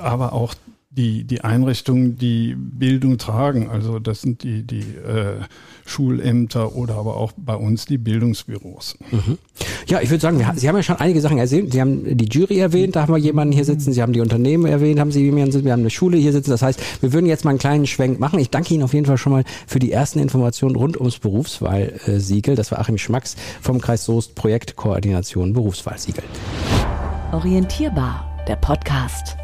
aber 0.00 0.32
auch 0.32 0.56
die, 0.96 1.24
die 1.24 1.42
Einrichtungen, 1.42 2.16
die 2.16 2.54
Bildung 2.56 3.18
tragen. 3.18 3.68
Also 3.68 3.98
das 3.98 4.22
sind 4.22 4.42
die, 4.42 4.62
die 4.62 4.80
äh, 4.80 5.40
Schulämter 5.84 6.74
oder 6.74 6.94
aber 6.94 7.16
auch 7.16 7.32
bei 7.36 7.54
uns 7.54 7.84
die 7.84 7.98
Bildungsbüros. 7.98 8.96
Mhm. 9.10 9.38
Ja, 9.86 10.00
ich 10.00 10.10
würde 10.10 10.22
sagen, 10.22 10.38
wir, 10.38 10.52
Sie 10.56 10.68
haben 10.68 10.76
ja 10.76 10.82
schon 10.82 10.96
einige 10.96 11.20
Sachen 11.20 11.38
erzählt. 11.38 11.72
Sie 11.72 11.80
haben 11.80 12.16
die 12.16 12.24
Jury 12.26 12.58
erwähnt, 12.58 12.96
da 12.96 13.02
haben 13.02 13.12
wir 13.12 13.18
jemanden 13.18 13.52
hier 13.52 13.64
sitzen. 13.64 13.92
Sie 13.92 14.02
haben 14.02 14.12
die 14.12 14.20
Unternehmen 14.20 14.66
erwähnt, 14.66 14.98
haben 14.98 15.12
Sie 15.12 15.22
jemanden, 15.22 15.64
wir 15.64 15.72
haben 15.72 15.80
eine 15.80 15.90
Schule 15.90 16.16
hier 16.16 16.32
sitzen. 16.32 16.50
Das 16.50 16.62
heißt, 16.62 16.80
wir 17.02 17.12
würden 17.12 17.26
jetzt 17.26 17.44
mal 17.44 17.50
einen 17.50 17.58
kleinen 17.58 17.86
Schwenk 17.86 18.18
machen. 18.18 18.38
Ich 18.38 18.50
danke 18.50 18.74
Ihnen 18.74 18.82
auf 18.82 18.94
jeden 18.94 19.06
Fall 19.06 19.18
schon 19.18 19.32
mal 19.32 19.44
für 19.66 19.78
die 19.78 19.92
ersten 19.92 20.18
Informationen 20.18 20.76
rund 20.76 20.98
ums 20.98 21.18
Berufswahlsiegel. 21.18 22.56
Das 22.56 22.72
war 22.72 22.78
Achim 22.78 22.98
Schmacks 22.98 23.36
vom 23.60 23.80
Kreis 23.80 24.04
Soest 24.04 24.34
Projektkoordination 24.34 25.52
Berufswahlsiegel. 25.52 26.24
Orientierbar, 27.32 28.44
der 28.48 28.56
Podcast. 28.56 29.36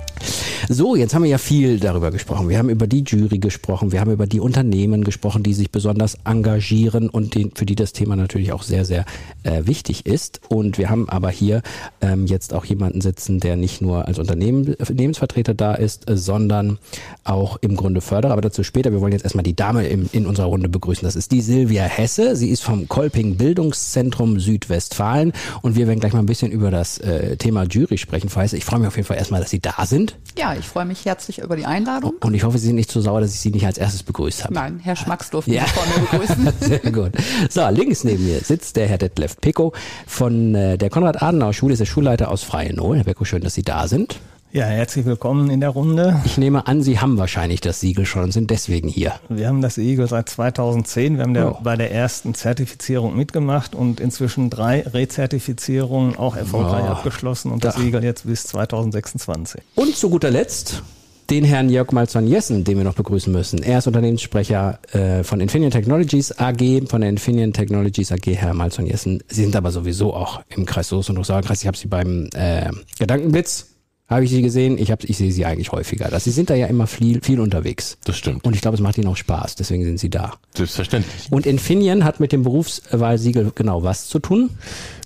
So, 0.69 0.97
jetzt 0.97 1.15
haben 1.15 1.23
wir 1.23 1.31
ja 1.31 1.39
viel 1.39 1.81
darüber 1.81 2.11
gesprochen. 2.11 2.49
Wir 2.49 2.59
haben 2.59 2.69
über 2.69 2.87
die 2.87 3.03
Jury 3.03 3.39
gesprochen, 3.39 3.93
wir 3.93 4.01
haben 4.01 4.11
über 4.11 4.27
die 4.27 4.41
Unternehmen 4.41 5.05
gesprochen, 5.05 5.43
die 5.43 5.55
sich 5.55 5.71
besonders 5.71 6.17
engagieren 6.25 7.09
und 7.09 7.35
den, 7.35 7.51
für 7.55 7.67
die 7.67 7.75
das 7.75 7.93
Thema 7.93 8.17
natürlich 8.17 8.53
auch 8.53 8.63
sehr, 8.63 8.85
sehr 8.85 9.05
äh, 9.43 9.67
wichtig 9.67 10.07
ist. 10.07 10.41
Und 10.49 10.79
wir 10.79 10.91
haben 10.91 11.09
aber 11.09 11.31
hier 11.31 11.63
ähm, 12.01 12.27
jetzt 12.27 12.55
auch 12.55 12.65
jemanden 12.65 13.01
sitzen, 13.01 13.41
der 13.41 13.57
nicht 13.57 13.83
nur 13.83 14.07
als 14.07 14.19
Unternehmen, 14.19 14.75
Unternehmensvertreter 14.75 15.55
da 15.55 15.75
ist, 15.75 16.09
äh, 16.09 16.17
sondern 16.17 16.79
auch 17.25 17.59
im 17.61 17.77
Grunde 17.77 18.01
Förderer. 18.01 18.33
Aber 18.33 18.43
dazu 18.43 18.63
später. 18.63 18.93
Wir 18.93 19.01
wollen 19.01 19.13
jetzt 19.13 19.25
erstmal 19.25 19.45
die 19.45 19.57
Dame 19.57 19.87
im, 19.87 20.09
in 20.13 20.27
unserer 20.27 20.47
Runde 20.47 20.69
begrüßen. 20.69 21.05
Das 21.05 21.17
ist 21.17 21.33
die 21.33 21.41
Silvia 21.41 21.85
Hesse. 21.85 22.37
Sie 22.37 22.51
ist 22.51 22.63
vom 22.63 22.89
Kolping 22.89 23.37
Bildungszentrum 23.37 24.39
Südwestfalen. 24.39 25.33
Und 25.63 25.77
wir 25.77 25.87
werden 25.87 26.01
gleich 26.01 26.13
mal 26.13 26.21
ein 26.21 26.27
bisschen 26.27 26.53
über 26.53 26.71
das 26.71 26.99
äh, 26.99 27.37
Thema 27.37 27.65
Jury 27.65 27.99
sprechen. 27.99 28.31
Ich 28.53 28.65
freue 28.65 28.79
mich 28.79 28.89
auf 28.89 28.97
jeden 28.97 29.07
Fall 29.07 29.17
erstmal, 29.17 29.41
dass 29.41 29.51
Sie 29.51 29.61
da 29.61 29.87
sind. 29.87 30.12
Ja, 30.37 30.55
ich 30.55 30.67
freue 30.67 30.87
mich 30.87 31.05
herzlich 31.05 31.39
über 31.41 31.57
die 31.57 31.67
Einladung. 31.67 32.15
Und 32.21 32.35
ich 32.35 32.45
hoffe, 32.45 32.59
Sie 32.59 32.67
sind 32.67 32.77
nicht 32.77 32.91
so 32.91 33.01
sauer, 33.01 33.21
dass 33.21 33.35
ich 33.35 33.41
Sie 33.41 33.51
nicht 33.51 33.67
als 33.67 33.77
erstes 33.77 34.03
begrüßt 34.03 34.45
habe. 34.45 34.55
Nein, 34.55 34.81
Herr 34.83 34.97
Schmacks 34.97 35.31
durfte 35.31 35.53
ja. 35.53 35.65
vor 35.67 35.85
mir 35.87 36.07
begrüßen. 36.07 36.53
Sehr 36.61 36.93
gut. 36.93 37.13
So, 37.51 37.69
links 37.69 38.05
neben 38.05 38.25
mir 38.25 38.41
sitzt 38.41 38.77
der 38.77 38.87
Herr 38.87 38.99
Detlef 38.99 39.37
Pico 39.41 39.73
von 40.07 40.55
äh, 40.55 40.79
der 40.79 40.89
Konrad-Adenauer-Schule, 40.89 41.75
ist 41.75 41.81
der 41.81 41.87
Schulleiter 41.87 42.31
aus 42.31 42.43
Freienohl. 42.43 42.97
Herr 42.97 43.05
Pico, 43.05 43.25
schön, 43.25 43.43
dass 43.43 43.55
Sie 43.55 43.63
da 43.63 43.89
sind. 43.89 44.21
Ja, 44.55 44.67
herzlich 44.67 45.07
willkommen 45.07 45.49
in 45.49 45.61
der 45.61 45.71
Runde. 45.71 46.21
Ich 46.27 46.37
nehme 46.37 46.67
an, 46.67 46.83
Sie 46.83 47.01
haben 47.01 47.17
wahrscheinlich 47.17 47.63
das 47.63 47.81
Siegel 47.81 48.05
schon 48.05 48.25
und 48.25 48.33
sind 48.33 48.51
deswegen 48.51 48.87
hier. 48.87 49.15
Wir 49.31 49.49
haben 49.49 49.63
das 49.63 49.77
Siegel 49.77 50.07
seit 50.07 50.29
2010. 50.29 51.17
Wir 51.17 51.23
haben 51.23 51.33
der, 51.33 51.53
oh. 51.53 51.59
bei 51.63 51.75
der 51.75 51.91
ersten 51.91 52.35
Zertifizierung 52.35 53.17
mitgemacht 53.17 53.75
und 53.75 53.99
inzwischen 53.99 54.51
drei 54.51 54.83
Rezertifizierungen 54.83 56.17
auch 56.17 56.37
erfolgreich 56.37 56.85
oh. 56.87 56.91
abgeschlossen 56.91 57.51
und 57.51 57.65
das 57.65 57.77
Siegel 57.77 58.05
jetzt 58.05 58.27
bis 58.27 58.45
2026. 58.45 59.63
Und 59.75 59.97
zu 59.97 60.11
guter 60.11 60.31
Letzt 60.31 60.83
den 61.31 61.45
Herrn 61.45 61.71
Jörg 61.71 61.91
Malzahn-Jessen, 61.91 62.65
den 62.65 62.77
wir 62.77 62.85
noch 62.85 62.97
begrüßen 62.97 63.33
müssen. 63.33 63.63
Er 63.63 63.79
ist 63.79 63.87
Unternehmenssprecher 63.87 64.81
äh, 64.93 65.25
von 65.25 65.41
Infineon 65.41 65.71
Technologies 65.71 66.39
AG, 66.39 66.89
von 66.89 67.01
der 67.01 67.09
Infineon 67.09 67.55
Technologies 67.55 68.13
AG, 68.13 68.27
Herr 68.27 68.53
Malzahn-Jessen. 68.53 69.23
Sie 69.29 69.45
sind 69.45 69.57
aber 69.57 69.71
sowieso 69.71 70.13
auch 70.13 70.43
im 70.51 70.67
Kreis 70.67 70.89
Soest 70.89 71.09
und 71.09 71.17
Rosalkreis. 71.17 71.63
Ich 71.63 71.67
habe 71.67 71.79
Sie 71.79 71.89
beim 71.89 72.29
äh, 72.35 72.69
Gedankenblitz 72.99 73.72
habe 74.15 74.25
ich 74.25 74.31
sie 74.31 74.43
gesehen. 74.43 74.79
Ich, 74.79 74.91
hab, 74.91 75.05
ich 75.05 75.17
sehe 75.17 75.33
sie 75.33 75.45
eigentlich 75.45 75.73
häufiger. 75.73 76.09
Das, 76.09 76.25
sie 76.25 76.31
sind 76.31 76.51
da 76.51 76.55
ja 76.55 76.67
immer 76.67 76.87
viel, 76.87 77.21
viel 77.23 77.41
unterwegs. 77.41 77.99
Das 78.05 78.17
stimmt. 78.17 78.45
Und 78.45 78.55
ich 78.55 78.61
glaube, 78.61 78.77
es 78.77 78.81
macht 78.81 78.99
ihnen 78.99 79.09
auch 79.09 79.17
Spaß. 79.17 79.57
Deswegen 79.57 79.85
sind 79.85 79.99
sie 79.99 80.11
da. 80.11 80.35
Selbstverständlich. 80.55 81.29
Und 81.31 81.47
Infineon 81.47 82.05
hat 82.05 82.21
mit 82.21 82.33
dem 82.33 82.43
Berufswahlsiegel 82.43 83.53
genau 83.55 83.83
was 83.83 84.09
zu 84.09 84.19
tun? 84.19 84.51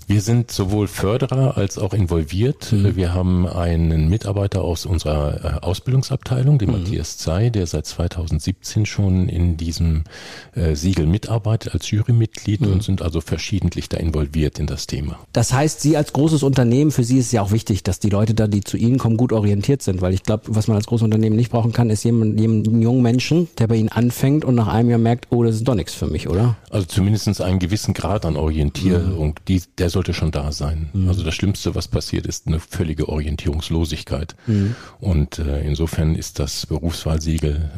Wir 0.09 0.21
sind 0.21 0.51
sowohl 0.51 0.87
Förderer 0.87 1.57
als 1.57 1.77
auch 1.77 1.93
involviert. 1.93 2.71
Mhm. 2.71 2.95
Wir 2.95 3.13
haben 3.13 3.45
einen 3.45 4.07
Mitarbeiter 4.07 4.61
aus 4.61 4.85
unserer 4.85 5.43
äh, 5.43 5.65
Ausbildungsabteilung, 5.65 6.59
den 6.59 6.71
mhm. 6.71 6.79
Matthias 6.79 7.17
Zei, 7.17 7.49
der 7.49 7.67
seit 7.67 7.87
2017 7.87 8.85
schon 8.85 9.27
in 9.27 9.57
diesem 9.57 10.05
äh, 10.55 10.75
Siegel 10.75 11.07
mitarbeitet 11.07 11.73
als 11.73 11.91
Jurymitglied 11.91 12.61
mhm. 12.61 12.71
und 12.71 12.83
sind 12.83 13.01
also 13.01 13.19
verschiedentlich 13.19 13.89
da 13.89 13.97
involviert 13.97 14.59
in 14.59 14.65
das 14.65 14.87
Thema. 14.87 15.19
Das 15.33 15.51
heißt, 15.51 15.81
Sie 15.81 15.97
als 15.97 16.13
großes 16.13 16.41
Unternehmen, 16.41 16.91
für 16.91 17.03
Sie 17.03 17.17
ist 17.17 17.25
es 17.25 17.31
ja 17.33 17.41
auch 17.41 17.51
wichtig, 17.51 17.83
dass 17.83 17.99
die 17.99 18.09
Leute 18.09 18.33
da, 18.33 18.47
die 18.47 18.61
zu 18.61 18.77
Ihnen 18.77 18.99
kommen, 18.99 19.17
gut 19.17 19.33
orientiert 19.33 19.81
sind, 19.81 19.99
weil 19.99 20.13
ich 20.13 20.23
glaube, 20.23 20.43
was 20.47 20.69
man 20.69 20.77
als 20.77 20.85
großes 20.85 21.03
Unternehmen 21.03 21.35
nicht 21.35 21.51
brauchen 21.51 21.73
kann, 21.73 21.89
ist 21.89 22.05
jemand, 22.05 22.39
jemand, 22.39 22.69
einen 22.69 22.81
jungen 22.81 23.01
Menschen, 23.01 23.49
der 23.57 23.67
bei 23.67 23.75
Ihnen 23.75 23.89
anfängt 23.89 24.45
und 24.45 24.55
nach 24.55 24.67
einem 24.67 24.89
Jahr 24.89 24.99
merkt, 24.99 25.27
oh, 25.31 25.43
das 25.43 25.55
ist 25.55 25.67
doch 25.67 25.75
nichts 25.75 25.93
für 25.93 26.07
mich, 26.07 26.29
oder? 26.29 26.55
Also 26.69 26.87
zumindest 26.87 27.41
einen 27.41 27.59
gewissen 27.59 27.93
Grad 27.93 28.25
an 28.25 28.37
Orientierung, 28.37 29.27
mhm. 29.27 29.35
die, 29.49 29.61
der 29.77 29.89
sollte 29.97 30.13
schon 30.13 30.29
da 30.29 30.51
sein. 30.51 30.89
Mhm. 30.93 31.09
Also 31.09 31.23
das 31.23 31.33
Schlimmste, 31.33 31.73
was 31.73 31.87
passiert, 31.87 32.27
ist 32.27 32.45
eine 32.45 32.59
völlige 32.59 33.09
Orientierungslosigkeit. 33.09 34.35
Mhm. 34.45 34.75
Und 34.99 35.39
äh, 35.39 35.61
insofern 35.61 36.13
ist 36.13 36.37
das 36.37 36.67
Berufswahlsiegel 36.67 37.71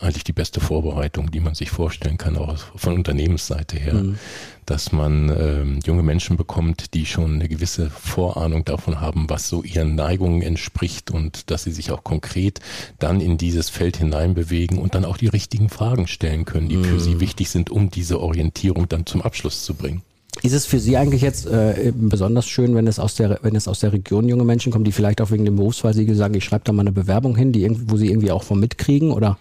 äh, 0.00 0.02
eigentlich 0.02 0.24
die 0.24 0.32
beste 0.32 0.60
Vorbereitung, 0.60 1.30
die 1.30 1.40
man 1.40 1.54
sich 1.54 1.68
vorstellen 1.68 2.16
kann, 2.16 2.38
auch 2.38 2.56
von 2.74 2.94
Unternehmensseite 2.94 3.76
her. 3.76 3.92
Mhm. 3.92 4.18
Dass 4.64 4.92
man 4.92 5.28
äh, 5.28 5.64
junge 5.86 6.02
Menschen 6.02 6.38
bekommt, 6.38 6.94
die 6.94 7.04
schon 7.04 7.34
eine 7.34 7.48
gewisse 7.50 7.90
Vorahnung 7.90 8.64
davon 8.64 8.98
haben, 9.02 9.28
was 9.28 9.50
so 9.50 9.62
ihren 9.62 9.94
Neigungen 9.94 10.40
entspricht 10.40 11.10
und 11.10 11.50
dass 11.50 11.64
sie 11.64 11.72
sich 11.72 11.90
auch 11.90 12.02
konkret 12.02 12.60
dann 12.98 13.20
in 13.20 13.36
dieses 13.36 13.68
Feld 13.68 13.98
hineinbewegen 13.98 14.78
und 14.78 14.94
dann 14.94 15.04
auch 15.04 15.18
die 15.18 15.28
richtigen 15.28 15.68
Fragen 15.68 16.06
stellen 16.06 16.46
können, 16.46 16.70
die 16.70 16.82
für 16.82 16.98
sie 16.98 17.16
mhm. 17.16 17.20
wichtig 17.20 17.50
sind, 17.50 17.68
um 17.68 17.90
diese 17.90 18.20
Orientierung 18.20 18.88
dann 18.88 19.04
zum 19.04 19.20
Abschluss 19.20 19.64
zu 19.64 19.74
bringen. 19.74 20.00
Ist 20.42 20.52
es 20.52 20.66
für 20.66 20.78
Sie 20.78 20.96
eigentlich 20.96 21.22
jetzt 21.22 21.46
äh, 21.46 21.92
besonders 21.94 22.46
schön, 22.46 22.74
wenn 22.74 22.86
es 22.86 22.98
aus 22.98 23.16
der 23.16 23.38
wenn 23.42 23.56
es 23.56 23.66
aus 23.66 23.80
der 23.80 23.92
Region 23.92 24.28
junge 24.28 24.44
Menschen 24.44 24.72
kommen, 24.72 24.84
die 24.84 24.92
vielleicht 24.92 25.20
auch 25.20 25.30
wegen 25.30 25.44
dem 25.44 25.56
Berufswahlsiegel 25.56 26.14
sagen, 26.14 26.34
ich 26.34 26.44
schreibe 26.44 26.64
da 26.64 26.72
mal 26.72 26.82
eine 26.82 26.92
Bewerbung 26.92 27.36
hin, 27.36 27.52
die 27.52 27.62
irgendwie, 27.62 27.90
wo 27.90 27.96
sie 27.96 28.08
irgendwie 28.08 28.30
auch 28.30 28.44
von 28.44 28.60
mitkriegen 28.60 29.10
oder? 29.10 29.38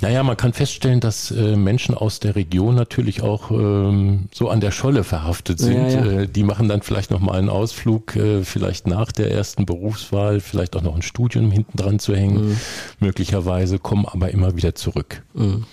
Naja, 0.00 0.22
man 0.22 0.36
kann 0.36 0.52
feststellen, 0.52 1.00
dass 1.00 1.30
äh, 1.30 1.56
Menschen 1.56 1.94
aus 1.94 2.20
der 2.20 2.36
Region 2.36 2.74
natürlich 2.74 3.22
auch 3.22 3.50
ähm, 3.50 4.28
so 4.32 4.48
an 4.48 4.60
der 4.60 4.70
Scholle 4.70 5.04
verhaftet 5.04 5.58
sind. 5.58 5.90
Ja, 5.90 6.04
ja. 6.04 6.20
Äh, 6.22 6.28
die 6.28 6.42
machen 6.42 6.68
dann 6.68 6.82
vielleicht 6.82 7.10
noch 7.10 7.20
mal 7.20 7.38
einen 7.38 7.48
Ausflug, 7.48 8.16
äh, 8.16 8.42
vielleicht 8.42 8.86
nach 8.86 9.12
der 9.12 9.30
ersten 9.30 9.66
Berufswahl, 9.66 10.40
vielleicht 10.40 10.76
auch 10.76 10.82
noch 10.82 10.94
ein 10.94 11.02
Studium 11.02 11.50
hinten 11.50 11.76
dran 11.76 11.98
zu 11.98 12.14
hängen, 12.14 12.48
mhm. 12.48 12.56
möglicherweise, 13.00 13.78
kommen 13.78 14.06
aber 14.06 14.30
immer 14.30 14.56
wieder 14.56 14.74
zurück. 14.74 15.22
Mhm. 15.34 15.44
Mhm. 15.44 15.64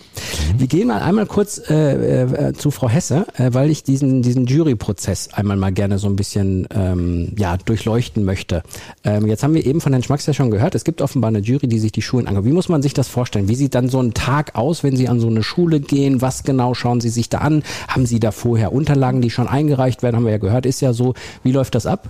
Wir 0.59 0.67
gehen 0.67 0.87
mal 0.87 1.01
einmal 1.01 1.25
kurz 1.25 1.61
äh, 1.69 2.23
äh, 2.23 2.53
zu 2.53 2.71
Frau 2.71 2.89
Hesse, 2.89 3.25
äh, 3.37 3.53
weil 3.53 3.69
ich 3.69 3.83
diesen, 3.83 4.21
diesen 4.21 4.45
Juryprozess 4.45 5.29
einmal 5.33 5.57
mal 5.57 5.71
gerne 5.71 5.97
so 5.97 6.07
ein 6.07 6.15
bisschen 6.15 6.67
ähm, 6.73 7.33
ja, 7.37 7.57
durchleuchten 7.57 8.23
möchte. 8.23 8.63
Ähm, 9.03 9.27
jetzt 9.27 9.43
haben 9.43 9.53
wir 9.53 9.65
eben 9.65 9.81
von 9.81 9.93
Herrn 9.93 10.03
Schmacks 10.03 10.25
ja 10.25 10.33
schon 10.33 10.51
gehört, 10.51 10.75
es 10.75 10.83
gibt 10.83 11.01
offenbar 11.01 11.29
eine 11.29 11.39
Jury, 11.39 11.67
die 11.67 11.79
sich 11.79 11.91
die 11.91 12.01
Schulen 12.01 12.27
anguckt. 12.27 12.45
Wie 12.45 12.51
muss 12.51 12.69
man 12.69 12.81
sich 12.81 12.93
das 12.93 13.07
vorstellen? 13.07 13.47
Wie 13.47 13.55
sieht 13.55 13.75
dann 13.75 13.89
so 13.89 13.99
ein 13.99 14.10
Tag 14.13 14.55
aus, 14.55 14.83
wenn 14.83 14.95
Sie 14.95 15.07
an 15.07 15.19
so 15.19 15.27
eine 15.27 15.43
Schule 15.43 15.79
gehen? 15.79 16.21
Was 16.21 16.43
genau 16.43 16.73
schauen 16.73 17.01
Sie 17.01 17.09
sich 17.09 17.29
da 17.29 17.39
an? 17.39 17.63
Haben 17.87 18.05
Sie 18.05 18.19
da 18.19 18.31
vorher 18.31 18.73
Unterlagen, 18.73 19.21
die 19.21 19.29
schon 19.29 19.47
eingereicht 19.47 20.03
werden? 20.03 20.15
Haben 20.15 20.25
wir 20.25 20.31
ja 20.31 20.37
gehört, 20.37 20.65
ist 20.65 20.81
ja 20.81 20.93
so. 20.93 21.13
Wie 21.43 21.51
läuft 21.51 21.75
das 21.75 21.85
ab? 21.85 22.09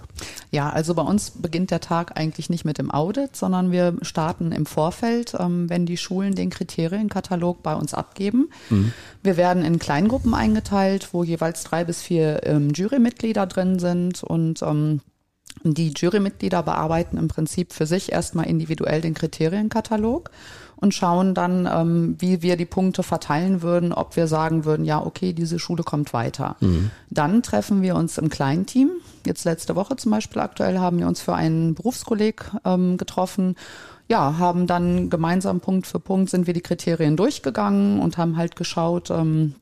Ja, 0.52 0.70
also 0.70 0.94
bei 0.94 1.04
uns 1.04 1.32
beginnt 1.32 1.72
der 1.72 1.80
Tag 1.80 2.20
eigentlich 2.20 2.50
nicht 2.50 2.66
mit 2.66 2.78
dem 2.78 2.92
Audit, 2.92 3.36
sondern 3.36 3.72
wir 3.72 3.96
starten 4.02 4.52
im 4.52 4.66
Vorfeld, 4.66 5.34
ähm, 5.40 5.70
wenn 5.70 5.86
die 5.86 5.98
Schulen 5.98 6.36
den 6.36 6.50
Kriterienkatalog 6.50 7.64
bei 7.64 7.76
uns 7.76 7.94
abgeben. 7.94 8.50
Mhm. 8.70 8.94
Wir 9.24 9.38
werden 9.38 9.64
in 9.64 9.80
Kleingruppen 9.80 10.34
eingeteilt, 10.34 11.10
wo 11.14 11.24
jeweils 11.24 11.64
drei 11.64 11.84
bis 11.84 12.02
vier 12.02 12.42
ähm, 12.44 12.72
Jurymitglieder 12.72 13.46
drin 13.46 13.80
sind 13.80 14.24
und 14.24 14.62
ähm, 14.62 15.02
die 15.64 15.94
Jurymitglieder 15.96 16.64
bearbeiten 16.64 17.18
im 17.18 17.28
Prinzip 17.28 17.74
für 17.74 17.86
sich 17.86 18.12
erstmal 18.12 18.48
individuell 18.48 19.02
den 19.02 19.14
Kriterienkatalog 19.14 20.32
und 20.82 20.94
schauen 20.94 21.34
dann, 21.34 21.70
ähm, 21.72 22.16
wie 22.20 22.42
wir 22.42 22.58
die 22.58 22.66
Punkte 22.66 23.04
verteilen 23.04 23.62
würden, 23.62 23.94
ob 23.94 24.16
wir 24.18 24.28
sagen 24.28 24.66
würden, 24.66 24.84
ja, 24.84 25.02
okay, 25.02 25.32
diese 25.32 25.60
Schule 25.60 25.84
kommt 25.84 26.12
weiter. 26.12 26.58
Mhm. 26.60 26.92
Dann 27.10 27.44
treffen 27.44 27.82
wir 27.82 27.96
uns 27.96 28.18
im 28.18 28.30
Kleinteam. 28.30 28.90
Jetzt 29.26 29.46
letzte 29.46 29.76
Woche 29.76 29.96
zum 29.96 30.12
Beispiel 30.12 30.42
aktuell 30.42 30.80
haben 30.80 31.00
wir 31.00 31.08
uns 31.08 31.22
für 31.22 31.36
einen 31.36 31.76
Berufskolleg 31.76 32.52
ähm, 32.66 32.98
getroffen 32.98 33.56
ja, 34.12 34.38
haben 34.38 34.68
dann 34.68 35.10
gemeinsam 35.10 35.62
Punkt 35.62 35.88
für 35.88 36.02
Punkt 36.02 36.30
sind 36.30 36.46
wir 36.46 36.54
die 36.54 36.60
Kriterien 36.60 37.16
durchgegangen 37.16 38.02
und 38.02 38.18
haben 38.18 38.36
halt 38.36 38.58
geschaut, 38.58 39.10
ähm, 39.10 39.56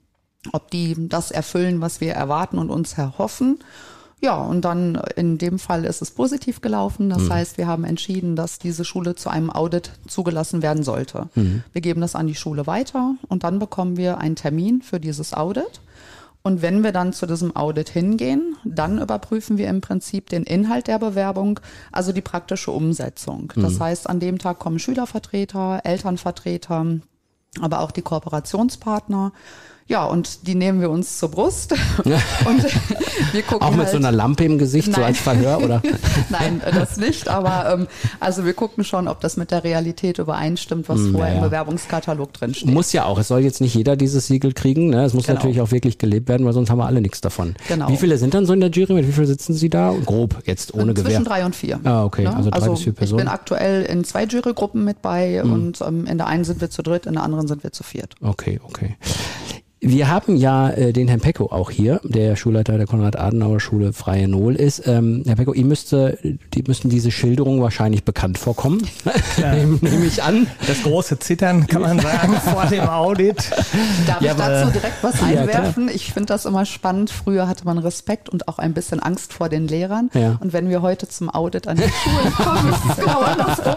ob 0.51 0.71
die 0.71 0.95
das 0.97 1.29
erfüllen, 1.29 1.81
was 1.81 2.01
wir 2.01 2.13
erwarten 2.13 2.57
und 2.57 2.71
uns 2.71 2.97
erhoffen. 2.97 3.59
Ja, 4.21 4.35
und 4.35 4.65
dann 4.65 5.01
in 5.15 5.37
dem 5.37 5.59
Fall 5.59 5.85
ist 5.85 6.01
es 6.01 6.11
positiv 6.11 6.59
gelaufen. 6.59 7.09
Das 7.09 7.23
mhm. 7.23 7.33
heißt, 7.33 7.57
wir 7.57 7.67
haben 7.67 7.85
entschieden, 7.85 8.35
dass 8.35 8.59
diese 8.59 8.83
Schule 8.83 9.15
zu 9.15 9.29
einem 9.29 9.49
Audit 9.49 9.91
zugelassen 10.07 10.61
werden 10.61 10.83
sollte. 10.83 11.29
Mhm. 11.35 11.63
Wir 11.71 11.81
geben 11.81 12.01
das 12.01 12.15
an 12.15 12.27
die 12.27 12.35
Schule 12.35 12.67
weiter 12.67 13.15
und 13.29 13.43
dann 13.43 13.59
bekommen 13.59 13.95
wir 13.95 14.17
einen 14.17 14.35
Termin 14.35 14.81
für 14.81 14.99
dieses 14.99 15.33
Audit. 15.33 15.81
Und 16.41 16.61
wenn 16.61 16.83
wir 16.83 16.91
dann 16.91 17.11
zu 17.13 17.25
diesem 17.25 17.55
Audit 17.55 17.89
hingehen, 17.89 18.55
dann 18.63 18.99
überprüfen 18.99 19.57
wir 19.57 19.67
im 19.67 19.81
Prinzip 19.81 20.29
den 20.29 20.43
Inhalt 20.43 20.87
der 20.87 20.97
Bewerbung, 20.97 21.59
also 21.91 22.13
die 22.13 22.21
praktische 22.21 22.71
Umsetzung. 22.71 23.51
Das 23.55 23.75
mhm. 23.75 23.83
heißt, 23.83 24.09
an 24.09 24.19
dem 24.19 24.37
Tag 24.37 24.59
kommen 24.59 24.79
Schülervertreter, 24.79 25.81
Elternvertreter, 25.83 26.99
aber 27.61 27.79
auch 27.81 27.91
die 27.91 28.01
Kooperationspartner 28.01 29.33
Ja, 29.89 30.05
und 30.05 30.45
die 30.45 30.53
nehmen 30.53 30.81
wir 30.81 30.91
uns 30.91 31.17
zur 31.17 31.31
Brust. 31.31 31.71
und 32.45 32.63
wir 33.33 33.41
gucken 33.41 33.67
Auch 33.67 33.71
mit 33.71 33.79
halt, 33.79 33.89
so 33.89 33.97
einer 33.97 34.11
Lampe 34.11 34.43
im 34.43 34.59
Gesicht, 34.59 34.87
nein. 34.89 34.95
so 34.95 35.03
als 35.03 35.17
Verhör, 35.17 35.63
oder? 35.63 35.81
nein, 36.29 36.61
das 36.63 36.97
nicht. 36.97 37.27
Aber 37.27 37.73
ähm, 37.73 37.87
also 38.19 38.45
wir 38.45 38.53
gucken 38.53 38.83
schon, 38.83 39.07
ob 39.07 39.19
das 39.19 39.35
mit 39.35 39.49
der 39.49 39.63
Realität 39.63 40.19
übereinstimmt, 40.19 40.89
was 40.89 40.99
hm, 40.99 41.13
vorher 41.13 41.37
im 41.37 41.41
Bewerbungskatalog 41.41 42.31
drin 42.33 42.53
steht. 42.53 42.69
Muss 42.69 42.93
ja 42.93 43.05
auch. 43.05 43.17
Es 43.17 43.29
soll 43.29 43.39
jetzt 43.39 43.61
nicht 43.61 43.73
jeder 43.73 43.95
dieses 43.95 44.27
Siegel 44.27 44.53
kriegen. 44.53 44.91
Ne? 44.91 45.03
Es 45.05 45.15
muss 45.15 45.25
genau. 45.25 45.37
natürlich 45.37 45.59
auch 45.59 45.71
wirklich 45.71 45.97
gelebt 45.97 46.29
werden, 46.29 46.45
weil 46.45 46.53
sonst 46.53 46.69
haben 46.69 46.77
wir 46.77 46.85
alle 46.85 47.01
nichts 47.01 47.21
davon. 47.21 47.55
Genau. 47.67 47.89
Wie 47.89 47.97
viele 47.97 48.19
sind 48.19 48.35
dann 48.35 48.45
so 48.45 48.53
in 48.53 48.59
der 48.59 48.69
Jury? 48.69 48.93
Mit 48.93 49.07
wie 49.07 49.11
viel 49.11 49.25
sitzen 49.25 49.55
Sie 49.55 49.71
da? 49.71 49.95
Grob, 50.05 50.35
jetzt 50.45 50.71
ohne 50.75 50.93
Zwischen 50.93 50.93
Gewehr. 50.93 51.05
Zwischen 51.05 51.25
drei 51.25 51.45
und 51.45 51.55
vier. 51.55 51.79
Ah, 51.83 52.03
okay. 52.03 52.25
Ne? 52.25 52.35
Also 52.35 52.51
drei 52.51 52.59
also 52.59 52.71
bis 52.73 52.83
vier 52.83 52.93
Personen. 52.93 53.21
Ich 53.21 53.25
bin 53.25 53.33
aktuell 53.33 53.85
in 53.85 54.03
zwei 54.03 54.25
Jurygruppen 54.25 54.85
mit 54.85 55.01
bei 55.01 55.41
mhm. 55.43 55.51
und 55.51 55.81
ähm, 55.81 56.05
in 56.05 56.19
der 56.19 56.27
einen 56.27 56.43
sind 56.43 56.61
wir 56.61 56.69
zu 56.69 56.83
dritt, 56.83 57.07
in 57.07 57.13
der 57.13 57.23
anderen 57.23 57.47
sind 57.47 57.63
wir 57.63 57.71
zu 57.71 57.81
viert. 57.81 58.13
Okay, 58.21 58.59
okay. 58.63 58.95
Wir 59.81 60.09
haben 60.09 60.35
ja 60.35 60.69
äh, 60.71 60.91
den 60.91 61.07
Herrn 61.07 61.21
Pecko 61.21 61.45
auch 61.45 61.71
hier, 61.71 62.01
der 62.03 62.35
Schulleiter 62.35 62.77
der 62.77 62.85
Konrad-Adenauer-Schule 62.85 63.93
Freie 63.93 64.27
Nohl 64.27 64.55
ist. 64.55 64.85
Ähm, 64.85 65.23
Herr 65.25 65.37
Pecko, 65.37 65.53
ihm 65.53 65.69
müsste, 65.69 66.19
die 66.53 66.63
müssten 66.67 66.89
diese 66.89 67.11
Schilderungen 67.11 67.61
wahrscheinlich 67.61 68.03
bekannt 68.03 68.37
vorkommen, 68.37 68.85
ja. 69.37 69.53
nehme 69.53 70.05
ich 70.05 70.21
an. 70.21 70.47
Das 70.67 70.83
große 70.83 71.19
Zittern, 71.19 71.65
kann 71.67 71.81
man 71.81 71.99
sagen, 71.99 72.33
vor 72.43 72.65
dem 72.65 72.89
Audit. 72.89 73.37
Darf 74.05 74.21
ja, 74.21 74.33
ich 74.33 74.37
dazu 74.37 74.71
direkt 74.71 75.01
was 75.01 75.23
einwerfen? 75.23 75.87
Ja, 75.87 75.95
ich 75.95 76.11
finde 76.11 76.27
das 76.27 76.45
immer 76.45 76.65
spannend. 76.65 77.09
Früher 77.09 77.47
hatte 77.47 77.63
man 77.63 77.77
Respekt 77.77 78.27
und 78.27 78.49
auch 78.49 78.59
ein 78.59 78.73
bisschen 78.73 78.99
Angst 78.99 79.31
vor 79.31 79.47
den 79.47 79.65
Lehrern. 79.65 80.09
Ja. 80.13 80.37
Und 80.41 80.51
wenn 80.51 80.69
wir 80.69 80.81
heute 80.81 81.07
zum 81.07 81.29
Audit 81.29 81.67
an 81.67 81.77
die 81.77 81.83
Schulen 81.83 82.33
kommen, 82.35 82.73
ist 82.73 82.79
es 82.89 82.95
genau 82.97 83.19
andersrum. 83.19 83.75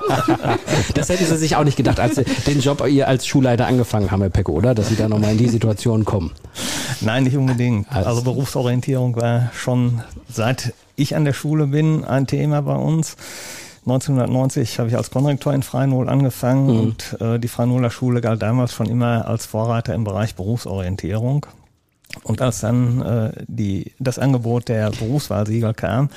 Das 0.94 1.08
hätte 1.08 1.24
Sie 1.24 1.36
sich 1.36 1.54
auch 1.54 1.64
nicht 1.64 1.76
gedacht, 1.76 2.00
als 2.00 2.16
Sie 2.16 2.24
den 2.48 2.60
Job 2.60 2.84
ihr 2.88 3.06
als 3.06 3.24
Schulleiter 3.24 3.66
angefangen 3.66 4.10
haben, 4.10 4.22
Herr 4.22 4.30
Pecko, 4.30 4.52
oder? 4.52 4.74
Dass 4.74 4.88
Sie 4.88 4.96
da 4.96 5.08
nochmal 5.08 5.32
in 5.32 5.38
die 5.38 5.48
Situation 5.48 5.91
Situation 5.92 6.04
kommen? 6.04 6.30
Nein, 7.00 7.24
nicht 7.24 7.36
unbedingt. 7.36 7.90
Also, 7.92 8.22
Berufsorientierung 8.22 9.16
war 9.16 9.50
schon 9.54 10.02
seit 10.28 10.74
ich 10.96 11.16
an 11.16 11.24
der 11.24 11.32
Schule 11.32 11.66
bin 11.66 12.04
ein 12.04 12.26
Thema 12.26 12.62
bei 12.62 12.76
uns. 12.76 13.16
1990 13.84 14.78
habe 14.78 14.88
ich 14.88 14.96
als 14.96 15.10
Konrektor 15.10 15.52
in 15.52 15.62
Freinol 15.62 16.08
angefangen 16.08 16.66
mhm. 16.66 16.80
und 16.80 17.20
äh, 17.20 17.38
die 17.40 17.48
Freinoler 17.48 17.90
Schule 17.90 18.20
galt 18.20 18.40
damals 18.40 18.72
schon 18.72 18.86
immer 18.86 19.26
als 19.26 19.46
Vorreiter 19.46 19.94
im 19.94 20.04
Bereich 20.04 20.36
Berufsorientierung. 20.36 21.46
Und 22.22 22.40
als 22.42 22.60
dann 22.60 23.02
äh, 23.02 23.32
die, 23.48 23.92
das 23.98 24.18
Angebot 24.18 24.68
der 24.68 24.90
Berufswahlsiegel 24.90 25.74
kam, 25.74 26.10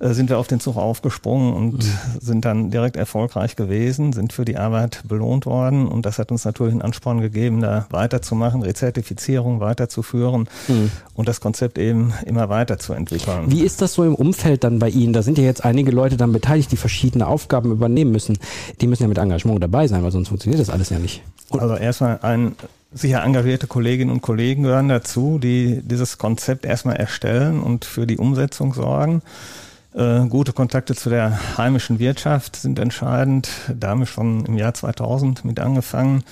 sind 0.00 0.30
wir 0.30 0.38
auf 0.38 0.46
den 0.46 0.60
Zug 0.60 0.76
aufgesprungen 0.76 1.52
und 1.52 1.84
mhm. 1.84 1.92
sind 2.20 2.44
dann 2.44 2.70
direkt 2.70 2.96
erfolgreich 2.96 3.54
gewesen, 3.54 4.12
sind 4.12 4.32
für 4.32 4.46
die 4.46 4.56
Arbeit 4.56 5.02
belohnt 5.06 5.44
worden 5.44 5.86
und 5.86 6.06
das 6.06 6.18
hat 6.18 6.32
uns 6.32 6.44
natürlich 6.44 6.72
einen 6.72 6.82
Ansporn 6.82 7.20
gegeben, 7.20 7.60
da 7.60 7.86
weiterzumachen, 7.90 8.62
Rezertifizierung 8.62 9.60
weiterzuführen 9.60 10.48
mhm. 10.68 10.90
und 11.14 11.28
das 11.28 11.40
Konzept 11.40 11.78
eben 11.78 12.14
immer 12.24 12.48
weiterzuentwickeln. 12.48 13.50
Wie 13.50 13.62
ist 13.62 13.82
das 13.82 13.94
so 13.94 14.04
im 14.04 14.14
Umfeld 14.14 14.64
dann 14.64 14.78
bei 14.78 14.88
Ihnen? 14.88 15.12
Da 15.12 15.22
sind 15.22 15.36
ja 15.36 15.44
jetzt 15.44 15.64
einige 15.64 15.90
Leute 15.90 16.16
dann 16.16 16.32
beteiligt, 16.32 16.72
die 16.72 16.76
verschiedene 16.76 17.26
Aufgaben 17.26 17.70
übernehmen 17.70 18.10
müssen. 18.10 18.38
Die 18.80 18.86
müssen 18.86 19.02
ja 19.02 19.08
mit 19.08 19.18
Engagement 19.18 19.62
dabei 19.62 19.86
sein, 19.86 20.02
weil 20.02 20.12
sonst 20.12 20.28
funktioniert 20.28 20.60
das 20.60 20.70
alles 20.70 20.88
ja 20.88 20.98
nicht. 20.98 21.22
Und 21.50 21.60
also 21.60 21.74
erstmal 21.74 22.20
ein 22.22 22.54
sicher 22.92 23.22
engagierte 23.22 23.66
Kolleginnen 23.66 24.10
und 24.10 24.22
Kollegen 24.22 24.62
gehören 24.62 24.88
dazu, 24.88 25.38
die 25.38 25.82
dieses 25.82 26.18
Konzept 26.18 26.64
erstmal 26.64 26.96
erstellen 26.96 27.60
und 27.60 27.84
für 27.84 28.06
die 28.06 28.16
Umsetzung 28.16 28.72
sorgen. 28.72 29.22
Äh, 29.92 30.26
gute 30.28 30.52
Kontakte 30.52 30.94
zu 30.94 31.10
der 31.10 31.58
heimischen 31.58 31.98
Wirtschaft 31.98 32.56
sind 32.56 32.78
entscheidend. 32.78 33.50
Da 33.74 33.88
haben 33.88 34.00
wir 34.00 34.06
schon 34.06 34.44
im 34.44 34.56
Jahr 34.56 34.72
2000 34.72 35.44
mit 35.44 35.58
angefangen, 35.58 36.22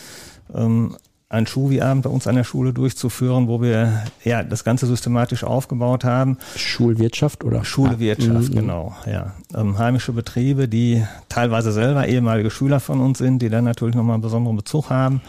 ähm, 0.54 0.96
einen 1.30 1.46
Schuhwie-Abend 1.46 2.04
bei 2.04 2.10
uns 2.10 2.26
an 2.26 2.36
der 2.36 2.44
Schule 2.44 2.72
durchzuführen, 2.72 3.48
wo 3.48 3.60
wir 3.60 4.04
ja 4.24 4.42
das 4.42 4.64
Ganze 4.64 4.86
systematisch 4.86 5.44
aufgebaut 5.44 6.04
haben. 6.04 6.38
Schulwirtschaft 6.56 7.44
oder? 7.44 7.64
Schulwirtschaft, 7.64 8.50
ah, 8.52 8.60
genau. 8.60 8.96
Ja, 9.04 9.34
ähm, 9.54 9.76
heimische 9.76 10.12
Betriebe, 10.12 10.68
die 10.68 11.04
teilweise 11.28 11.72
selber 11.72 12.06
ehemalige 12.06 12.50
Schüler 12.50 12.80
von 12.80 13.00
uns 13.00 13.18
sind, 13.18 13.40
die 13.40 13.50
dann 13.50 13.64
natürlich 13.64 13.94
nochmal 13.94 14.14
einen 14.14 14.22
besonderen 14.22 14.56
Bezug 14.56 14.88
haben. 14.88 15.20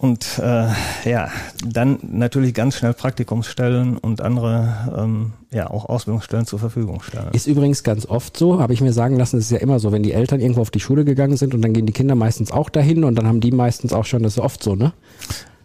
Und 0.00 0.40
äh, 0.42 0.68
ja, 1.04 1.28
dann 1.62 1.98
natürlich 2.10 2.54
ganz 2.54 2.76
schnell 2.76 2.94
Praktikumsstellen 2.94 3.98
und 3.98 4.22
andere 4.22 4.94
ähm, 4.96 5.32
ja 5.52 5.68
auch 5.68 5.90
Ausbildungsstellen 5.90 6.46
zur 6.46 6.58
Verfügung 6.58 7.02
stellen. 7.02 7.28
Ist 7.32 7.46
übrigens 7.46 7.82
ganz 7.82 8.06
oft 8.06 8.34
so, 8.34 8.60
habe 8.60 8.72
ich 8.72 8.80
mir 8.80 8.94
sagen 8.94 9.18
lassen, 9.18 9.36
es 9.36 9.44
ist 9.44 9.50
ja 9.50 9.58
immer 9.58 9.78
so, 9.78 9.92
wenn 9.92 10.02
die 10.02 10.12
Eltern 10.12 10.40
irgendwo 10.40 10.62
auf 10.62 10.70
die 10.70 10.80
Schule 10.80 11.04
gegangen 11.04 11.36
sind 11.36 11.52
und 11.52 11.60
dann 11.60 11.74
gehen 11.74 11.84
die 11.84 11.92
Kinder 11.92 12.14
meistens 12.14 12.50
auch 12.50 12.70
dahin 12.70 13.04
und 13.04 13.14
dann 13.16 13.26
haben 13.26 13.42
die 13.42 13.52
meistens 13.52 13.92
auch 13.92 14.06
schon, 14.06 14.22
das 14.22 14.38
ist 14.38 14.42
oft 14.42 14.62
so, 14.62 14.74
ne? 14.74 14.94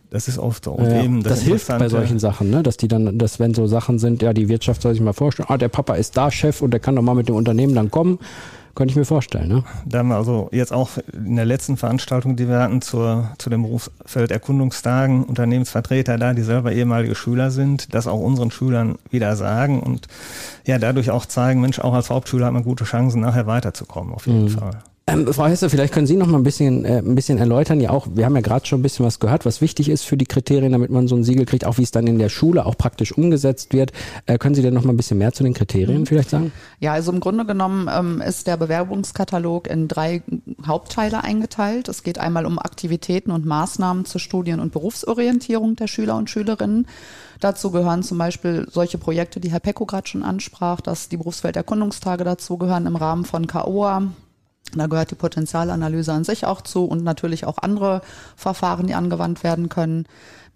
Das 0.10 0.28
ist 0.28 0.38
oft 0.38 0.66
so. 0.66 0.74
Und 0.74 0.86
ja, 0.86 1.02
eben 1.02 1.24
das, 1.24 1.36
das 1.36 1.42
hilft 1.44 1.68
bei 1.70 1.88
solchen 1.88 2.20
Sachen, 2.20 2.50
ne? 2.50 2.62
dass 2.62 2.76
die 2.76 2.90
dann, 2.90 3.18
dass 3.18 3.40
wenn 3.40 3.54
so 3.54 3.68
Sachen 3.68 4.00
sind, 4.00 4.22
ja, 4.22 4.34
die 4.34 4.50
Wirtschaft 4.50 4.82
soll 4.82 4.94
sich 4.94 5.02
mal 5.02 5.14
vorstellen, 5.14 5.48
ah, 5.50 5.58
der 5.58 5.70
Papa 5.70 5.96
ist 5.96 6.18
da 6.18 6.30
Chef 6.30 6.62
und 6.62 6.72
der 6.72 6.82
kann 6.82 6.98
doch 6.98 7.02
mal 7.02 7.16
mit 7.16 7.30
dem 7.30 7.36
Unternehmen 7.36 7.74
dann 7.74 7.90
kommen 7.90 8.20
könnte 8.76 8.92
ich 8.92 8.98
mir 8.98 9.06
vorstellen. 9.06 9.48
Ne? 9.48 9.64
Da 9.86 10.00
haben 10.00 10.10
wir 10.10 10.18
also 10.18 10.50
jetzt 10.52 10.74
auch 10.74 10.90
in 11.14 11.36
der 11.36 11.46
letzten 11.46 11.78
Veranstaltung, 11.78 12.36
die 12.36 12.48
wir 12.48 12.60
hatten 12.60 12.82
zur, 12.82 13.32
zu 13.38 13.50
dem 13.50 13.64
Berufsfeld 13.64 14.32
Erkundungstagen, 14.32 15.24
Unternehmensvertreter 15.24 16.18
da, 16.18 16.34
die 16.34 16.44
selber 16.44 16.74
ehemalige 16.74 17.16
Schüler 17.16 17.52
sind, 17.52 17.94
das 17.96 18.06
auch 18.08 18.20
unseren 18.20 18.52
Schülern 18.52 18.98
wieder 19.10 19.36
sagen 19.36 19.80
und 19.80 20.08
ja, 20.66 20.78
dadurch 20.78 21.10
auch 21.10 21.26
zeigen, 21.26 21.62
Mensch, 21.62 21.80
auch 21.80 21.94
als 21.94 22.10
Hauptschüler 22.10 22.48
hat 22.48 22.54
man 22.54 22.64
gute 22.64 22.84
Chancen, 22.84 23.22
nachher 23.22 23.48
weiterzukommen, 23.48 24.14
auf 24.14 24.28
jeden 24.28 24.44
mhm. 24.44 24.50
Fall. 24.50 24.80
Ähm, 25.08 25.32
Frau 25.32 25.46
Hesse, 25.46 25.70
vielleicht 25.70 25.94
können 25.94 26.08
Sie 26.08 26.18
noch 26.18 26.26
mal 26.26 26.40
ein 26.40 26.44
bisschen, 26.44 26.84
äh, 26.84 26.98
ein 26.98 27.14
bisschen 27.14 27.38
erläutern. 27.38 27.80
Ja, 27.80 27.92
auch 27.92 28.08
wir 28.16 28.26
haben 28.26 28.34
ja 28.34 28.42
gerade 28.42 28.66
schon 28.66 28.80
ein 28.80 28.82
bisschen 28.82 29.06
was 29.06 29.20
gehört, 29.20 29.46
was 29.46 29.62
wichtig 29.62 29.88
ist 29.88 30.04
für 30.04 30.18
die 30.18 30.26
Kriterien, 30.26 30.72
damit 30.72 30.90
man 30.90 31.08
so 31.08 31.16
ein 31.16 31.24
Siegel 31.24 31.46
kriegt, 31.46 31.64
auch 31.64 31.78
wie 31.78 31.84
es 31.84 31.92
dann 31.92 32.08
in 32.08 32.18
der 32.18 32.30
Schule 32.30 32.66
auch 32.66 32.76
praktisch 32.76 33.12
umgesetzt 33.12 33.72
wird. 33.72 33.92
Äh, 34.26 34.40
können 34.40 34.56
Sie 34.56 34.64
denn 34.64 34.74
noch 34.74 34.84
mal 34.84 34.94
ein 34.94 34.98
bisschen 34.98 35.20
mehr 35.20 35.32
zu 35.32 35.44
den 35.44 35.54
Kriterien 35.54 36.00
mhm. 36.02 36.06
vielleicht 36.08 36.32
sagen? 36.32 36.52
Ja, 36.80 36.94
also 36.94 37.12
im 37.12 37.20
Grunde 37.20 37.46
genommen 37.46 37.88
ähm, 37.96 38.20
ist 38.20 38.48
der 38.48 38.58
Bewerbungskatalog 38.58 39.68
in 39.68 39.88
drei 39.88 40.24
Hauptteile 40.66 41.24
eingeteilt. 41.24 41.88
Es 41.88 42.02
geht 42.02 42.18
einmal 42.18 42.48
um 42.48 42.58
Aktivitäten 42.58 43.30
und 43.30 43.46
Maßnahmen 43.46 44.06
zur 44.06 44.20
Studien- 44.20 44.60
und 44.60 44.72
Berufsorientierung 44.72 45.76
der 45.76 45.86
Schüler 45.86 46.18
und 46.18 46.32
Schülerinnen. 46.32 46.88
Dazu 47.40 47.70
gehören 47.70 48.02
zum 48.02 48.18
Beispiel 48.18 48.66
solche 48.72 48.98
Projekte, 48.98 49.40
die 49.40 49.52
Herr 49.52 49.60
Pecko 49.60 49.86
gerade 49.86 50.08
schon 50.08 50.24
ansprach, 50.24 50.82
dass 50.82 51.10
die 51.10 51.18
Berufsfelderkundungstage 51.18 52.24
dazu 52.24 52.58
gehören 52.58 52.88
im 52.88 52.96
Rahmen 52.96 53.24
von 53.24 53.46
KOA, 53.46 54.08
da 54.80 54.88
gehört 54.88 55.12
die 55.12 55.16
Potenzialanalyse 55.16 56.14
an 56.14 56.24
sich 56.24 56.46
auch 56.46 56.62
zu 56.62 56.86
und 56.86 57.04
natürlich 57.04 57.46
auch 57.46 57.58
andere 57.58 58.02
Verfahren, 58.36 58.88
die 58.88 58.96
angewandt 58.96 59.44
werden 59.44 59.70
können. 59.70 60.06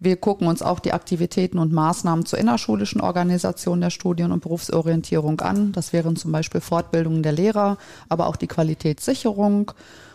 Wir 0.02 0.16
gucken 0.16 0.48
uns 0.48 0.62
auch 0.62 0.80
die 0.80 0.94
Aktivitäten 0.94 1.60
und 1.60 1.74
Maßnahmen 1.74 2.26
zur 2.26 2.40
innerschulischen 2.40 3.02
Organisation 3.02 3.82
der 3.82 3.90
Studien- 3.90 4.32
und 4.32 4.42
Berufsorientierung 4.42 5.42
an. 5.42 5.74
Das 5.74 5.92
wären 5.92 6.16
zum 6.16 6.32
Beispiel 6.32 6.62
Fortbildungen 6.62 7.22
der 7.22 7.34
Lehrer, 7.34 7.78
aber 8.08 8.28
auch 8.28 8.38
die 8.38 8.48
Qualitätssicherung. 8.48 9.74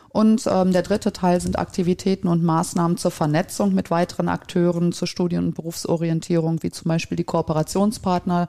Und 0.09 0.47
ähm, 0.47 0.73
der 0.73 0.83
dritte 0.83 1.13
Teil 1.13 1.41
sind 1.41 1.59
Aktivitäten 1.59 2.29
und 2.29 2.43
Maßnahmen 2.43 2.97
zur 2.97 3.11
Vernetzung 3.11 3.75
mit 3.75 3.91
weiteren 3.91 4.29
Akteuren 4.29 4.93
zur 4.93 5.09
Studien- 5.09 5.47
und 5.47 5.55
Berufsorientierung, 5.55 6.63
wie 6.63 6.71
zum 6.71 6.89
Beispiel 6.89 7.17
die 7.17 7.25
Kooperationspartner, 7.25 8.49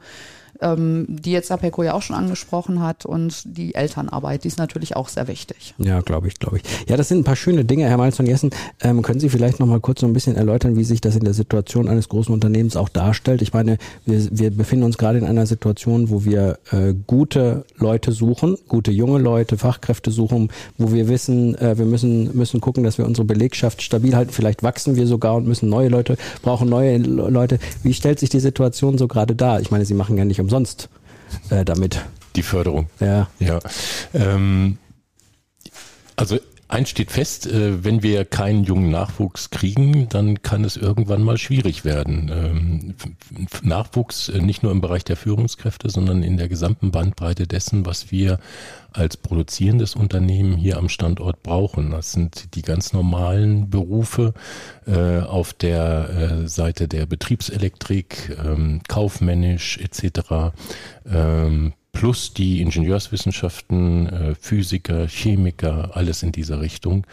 ähm, 0.61 1.05
die 1.09 1.31
jetzt 1.31 1.51
Apeko 1.51 1.83
ja 1.83 1.93
auch 1.93 2.01
schon 2.01 2.15
angesprochen 2.15 2.81
hat 2.81 3.05
und 3.05 3.43
die 3.45 3.75
Elternarbeit, 3.75 4.43
die 4.43 4.47
ist 4.47 4.57
natürlich 4.57 4.95
auch 4.95 5.09
sehr 5.09 5.27
wichtig. 5.27 5.73
Ja, 5.77 6.01
glaube 6.01 6.27
ich, 6.27 6.39
glaube 6.39 6.57
ich. 6.57 6.63
Ja, 6.87 6.97
das 6.97 7.07
sind 7.07 7.19
ein 7.19 7.23
paar 7.23 7.35
schöne 7.35 7.65
Dinge, 7.65 7.87
Herr 7.87 7.97
Malz 7.97 8.17
von 8.17 8.25
Jessen. 8.25 8.51
Ähm, 8.81 9.01
können 9.01 9.19
Sie 9.19 9.29
vielleicht 9.29 9.59
noch 9.59 9.67
mal 9.67 9.79
kurz 9.79 10.01
so 10.01 10.07
ein 10.07 10.13
bisschen 10.13 10.35
erläutern, 10.35 10.75
wie 10.75 10.83
sich 10.83 11.01
das 11.01 11.15
in 11.15 11.23
der 11.23 11.33
Situation 11.33 11.87
eines 11.87 12.09
großen 12.09 12.33
Unternehmens 12.33 12.75
auch 12.75 12.89
darstellt? 12.89 13.41
Ich 13.41 13.53
meine, 13.53 13.77
wir, 14.05 14.27
wir 14.31 14.51
befinden 14.51 14.85
uns 14.85 14.97
gerade 14.97 15.17
in 15.17 15.25
einer 15.25 15.45
Situation, 15.45 16.09
wo 16.09 16.25
wir 16.25 16.59
äh, 16.71 16.93
gute 17.07 17.65
Leute 17.77 18.11
suchen, 18.11 18.57
gute 18.67 18.91
junge 18.91 19.19
Leute, 19.19 19.57
Fachkräfte 19.57 20.11
suchen, 20.11 20.49
wo 20.77 20.91
wir 20.91 21.07
wissen, 21.07 21.55
äh, 21.55 21.77
wir 21.77 21.85
müssen, 21.85 22.35
müssen 22.35 22.61
gucken, 22.61 22.83
dass 22.83 22.97
wir 22.97 23.05
unsere 23.05 23.25
Belegschaft 23.25 23.81
stabil 23.81 24.15
halten. 24.15 24.31
Vielleicht 24.31 24.63
wachsen 24.63 24.95
wir 24.95 25.07
sogar 25.07 25.35
und 25.35 25.47
müssen 25.47 25.69
neue 25.69 25.89
Leute, 25.89 26.17
brauchen 26.41 26.69
neue 26.69 26.97
Leute. 26.97 27.59
Wie 27.83 27.93
stellt 27.93 28.19
sich 28.19 28.29
die 28.29 28.39
Situation 28.39 28.97
so 28.97 29.07
gerade 29.07 29.35
dar? 29.35 29.61
Ich 29.61 29.71
meine, 29.71 29.85
Sie 29.85 29.93
machen 29.93 30.17
ja 30.17 30.25
nicht 30.25 30.39
umsonst 30.45 30.89
äh, 31.49 31.65
damit. 31.65 32.05
Die 32.35 32.43
Förderung. 32.43 32.89
Ja. 32.99 33.29
Ja. 33.39 33.59
Ähm, 34.13 34.77
also 36.15 36.37
Eins 36.67 36.89
steht 36.89 37.11
fest, 37.11 37.45
äh, 37.45 37.83
wenn 37.83 38.01
wir 38.01 38.25
keinen 38.25 38.63
jungen 38.63 38.89
Nachwuchs 38.89 39.51
kriegen, 39.51 40.09
dann 40.09 40.41
kann 40.41 40.63
es 40.63 40.77
irgendwann 40.77 41.21
mal 41.21 41.37
schwierig 41.37 41.85
werden. 41.85 42.31
Ähm, 42.33 42.95
Nachwuchs 43.61 44.29
äh, 44.29 44.39
nicht 44.39 44.63
nur 44.63 44.71
im 44.71 44.81
Bereich 44.81 45.03
der 45.03 45.15
Führungskräfte, 45.15 45.89
sondern 45.89 46.23
in 46.23 46.37
der 46.37 46.47
gesamten 46.47 46.89
Bandbreite 46.89 47.45
dessen, 47.45 47.85
was 47.85 48.11
wir 48.11 48.39
als 48.93 49.15
produzierendes 49.17 49.95
Unternehmen 49.95 50.57
hier 50.57 50.77
am 50.77 50.89
Standort 50.89 51.43
brauchen. 51.43 51.91
Das 51.91 52.13
sind 52.13 52.55
die 52.55 52.63
ganz 52.63 52.93
normalen 52.93 53.69
Berufe 53.69 54.33
äh, 54.87 55.19
auf 55.19 55.53
der 55.53 56.47
Seite 56.47 56.87
der 56.87 57.05
Betriebselektrik, 57.05 58.37
ähm, 58.43 58.81
kaufmännisch 58.87 59.77
etc 59.77 60.53
plus 61.95 62.33
die 62.33 62.61
Ingenieurswissenschaften, 62.61 64.07
äh, 64.07 64.35
Physiker, 64.35 65.07
Chemiker, 65.07 65.95
alles 65.95 66.21
in 66.21 66.31
dieser 66.31 66.61
Richtung. 66.61 67.07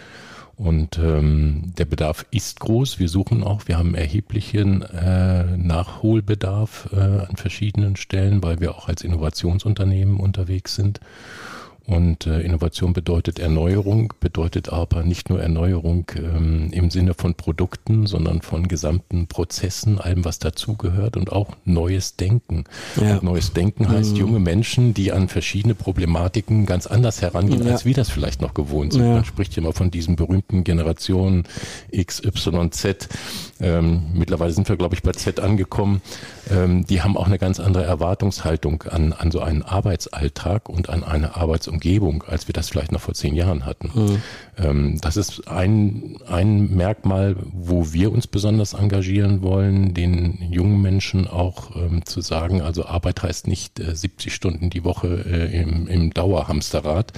Und 0.56 0.98
ähm, 0.98 1.72
der 1.78 1.86
Bedarf 1.86 2.26
ist 2.30 2.60
groß. 2.60 2.98
Wir 2.98 3.08
suchen 3.08 3.42
auch, 3.42 3.68
wir 3.68 3.78
haben 3.78 3.94
erheblichen 3.94 4.82
äh, 4.82 5.56
Nachholbedarf 5.56 6.90
äh, 6.92 6.96
an 6.96 7.36
verschiedenen 7.36 7.96
Stellen, 7.96 8.42
weil 8.42 8.60
wir 8.60 8.76
auch 8.76 8.88
als 8.88 9.02
Innovationsunternehmen 9.02 10.18
unterwegs 10.18 10.74
sind. 10.74 11.00
Und 11.86 12.26
äh, 12.26 12.40
Innovation 12.40 12.92
bedeutet 12.92 13.38
Erneuerung, 13.40 14.14
bedeutet 14.20 14.68
aber 14.68 15.02
nicht 15.02 15.30
nur 15.30 15.40
Erneuerung 15.40 16.06
ähm, 16.16 16.70
im 16.72 16.90
Sinne 16.90 17.14
von 17.14 17.34
Produkten, 17.34 18.06
sondern 18.06 18.40
von 18.40 18.68
gesamten 18.68 19.26
Prozessen, 19.26 19.98
allem, 19.98 20.24
was 20.24 20.38
dazugehört 20.38 21.16
und 21.16 21.32
auch 21.32 21.56
neues 21.64 22.16
Denken. 22.16 22.64
Ja. 23.00 23.18
neues 23.22 23.52
Denken 23.52 23.88
heißt 23.88 24.12
mhm. 24.12 24.18
junge 24.18 24.38
Menschen, 24.38 24.94
die 24.94 25.10
an 25.10 25.28
verschiedene 25.28 25.74
Problematiken 25.74 26.66
ganz 26.66 26.86
anders 26.86 27.20
herangehen, 27.20 27.66
ja. 27.66 27.72
als 27.72 27.84
wir 27.84 27.94
das 27.94 28.10
vielleicht 28.10 28.40
noch 28.40 28.54
gewohnt 28.54 28.92
sind. 28.92 29.02
Ja. 29.02 29.14
Man 29.14 29.24
spricht 29.24 29.56
immer 29.58 29.72
von 29.72 29.90
diesen 29.90 30.14
berühmten 30.14 30.62
Generationen 30.62 31.44
X, 31.90 32.22
Y, 32.24 32.70
Z. 32.70 33.08
Ähm, 33.62 34.02
mittlerweile 34.12 34.52
sind 34.52 34.68
wir, 34.68 34.76
glaube 34.76 34.94
ich, 34.94 35.02
bei 35.02 35.12
Z 35.12 35.40
angekommen. 35.40 36.02
Ähm, 36.50 36.84
die 36.86 37.02
haben 37.02 37.16
auch 37.16 37.26
eine 37.26 37.38
ganz 37.38 37.60
andere 37.60 37.84
Erwartungshaltung 37.84 38.82
an, 38.82 39.12
an 39.12 39.30
so 39.30 39.40
einen 39.40 39.62
Arbeitsalltag 39.62 40.68
und 40.68 40.88
an 40.88 41.04
eine 41.04 41.36
Arbeitsumgebung 41.36 42.02
Umgebung, 42.02 42.24
als 42.26 42.48
wir 42.48 42.52
das 42.52 42.68
vielleicht 42.68 42.92
noch 42.92 43.00
vor 43.00 43.14
zehn 43.14 43.34
Jahren 43.34 43.64
hatten. 43.64 43.90
Mhm. 43.94 44.22
Ähm, 44.58 44.98
das 45.00 45.16
ist 45.16 45.48
ein, 45.48 46.16
ein 46.26 46.74
Merkmal, 46.74 47.36
wo 47.52 47.92
wir 47.92 48.12
uns 48.12 48.26
besonders 48.26 48.74
engagieren 48.74 49.42
wollen, 49.42 49.94
den 49.94 50.38
jungen 50.50 50.80
Menschen 50.80 51.26
auch 51.26 51.74
ähm, 51.76 52.04
zu 52.04 52.20
sagen, 52.20 52.62
also 52.62 52.86
Arbeit 52.86 53.22
heißt 53.22 53.46
nicht 53.46 53.80
äh, 53.80 53.94
70 53.94 54.34
Stunden 54.34 54.70
die 54.70 54.84
Woche 54.84 55.24
äh, 55.26 55.60
im, 55.60 55.86
im 55.86 56.12
Dauerhamsterrad, 56.12 57.12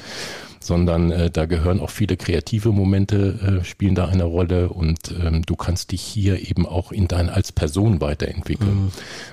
sondern 0.64 1.10
äh, 1.10 1.30
da 1.30 1.46
gehören 1.46 1.80
auch 1.80 1.90
viele 1.90 2.16
kreative 2.16 2.72
Momente, 2.72 3.60
äh, 3.60 3.64
spielen 3.64 3.94
da 3.94 4.06
eine 4.06 4.24
Rolle 4.24 4.68
und 4.68 5.14
ähm, 5.22 5.42
du 5.42 5.56
kannst 5.56 5.92
dich 5.92 6.02
hier 6.02 6.48
eben 6.48 6.66
auch 6.66 6.92
in 6.92 7.08
dein 7.08 7.28
als 7.28 7.52
Person 7.52 8.00
weiterentwickeln 8.00 8.92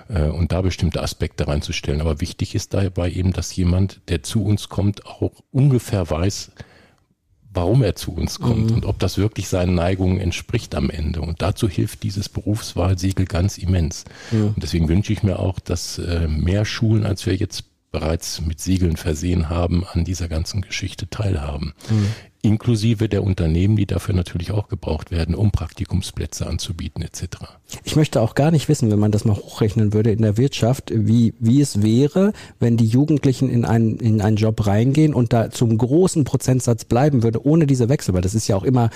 mhm. 0.10 0.15
äh, 0.15 0.30
und 0.30 0.52
da 0.52 0.62
bestimmte 0.62 1.02
Aspekte 1.02 1.48
reinzustellen. 1.48 2.02
Aber 2.02 2.22
wichtig 2.22 2.56
ist 2.56 2.74
dabei 2.74 3.12
eben, 3.12 3.34
dass 3.34 3.56
jemand, 3.56 4.02
der 4.10 4.24
zu 4.24 4.44
uns 4.44 4.70
kommt, 4.70 5.06
auch 5.06 5.32
ungefähr 5.52 6.10
weiß, 6.10 6.52
warum 7.54 7.84
er 7.84 7.96
zu 7.96 8.13
uns 8.13 8.39
kommt 8.39 8.70
mhm. 8.70 8.76
und 8.78 8.86
ob 8.86 9.00
das 9.00 9.17
wirklich 9.17 9.50
seinen 9.50 9.76
Neigungen 9.76 10.20
entspricht 10.20 10.74
am 10.76 10.89
Ende. 10.89 11.22
Und 11.22 11.41
dazu 11.41 11.67
hilft 11.67 12.04
dieses 12.04 12.30
Berufswahlsiegel 12.30 13.26
ganz 13.26 13.58
immens. 13.58 14.06
Mhm. 14.32 14.48
Und 14.56 14.63
deswegen 14.63 14.88
wünsche 14.88 15.12
ich 15.12 15.24
mir 15.24 15.39
auch, 15.39 15.60
dass 15.60 15.98
äh, 15.98 16.28
mehr 16.28 16.63
Schulen, 16.65 17.06
als 17.06 17.26
wir 17.26 17.36
jetzt 17.36 17.65
bereits 17.92 18.42
mit 18.42 18.60
Siegeln 18.60 18.96
versehen 18.96 19.50
haben, 19.50 19.84
an 19.92 20.06
dieser 20.06 20.30
ganzen 20.30 20.62
Geschichte 20.62 21.10
teilhaben. 21.10 21.74
Mhm. 21.90 22.08
Inklusive 22.44 23.08
der 23.08 23.24
Unternehmen, 23.24 23.76
die 23.76 23.86
dafür 23.86 24.16
natürlich 24.16 24.52
auch 24.52 24.68
gebraucht 24.68 25.12
werden, 25.12 25.36
um 25.36 25.52
Praktikumsplätze 25.52 26.48
anzubieten 26.48 27.04
etc. 27.04 27.28
Ich 27.84 27.96
möchte 27.96 28.20
auch 28.20 28.34
gar 28.34 28.50
nicht 28.50 28.68
wissen, 28.68 28.90
wenn 28.90 28.98
man 28.98 29.12
das 29.12 29.26
mal 29.26 29.36
hochrechnen 29.36 29.94
würde 29.94 30.12
in 30.12 30.24
der 30.24 30.38
Wirtschaft, 30.38 30.92
wie, 30.96 31.36
wie 31.40 31.62
es 31.62 31.84
wäre, 31.84 32.34
wenn 32.60 32.78
die 32.78 32.88
Jugendlichen 32.88 33.50
in 33.50 33.64
einen, 33.64 33.98
in 33.98 34.22
einen 34.22 34.38
Job 34.38 34.66
reingehen 34.66 35.14
und 35.14 35.34
da 35.34 35.52
zum 35.52 35.78
großen 35.78 36.24
Prozentsatz 36.24 36.86
bleiben 36.86 37.22
würde, 37.22 37.46
ohne 37.46 37.68
diese 37.68 37.90
Wechsel, 37.90 38.16
weil 38.16 38.22
das 38.22 38.34
ist 38.34 38.48
ja 38.48 38.56
auch 38.56 38.64
immer 38.64 38.90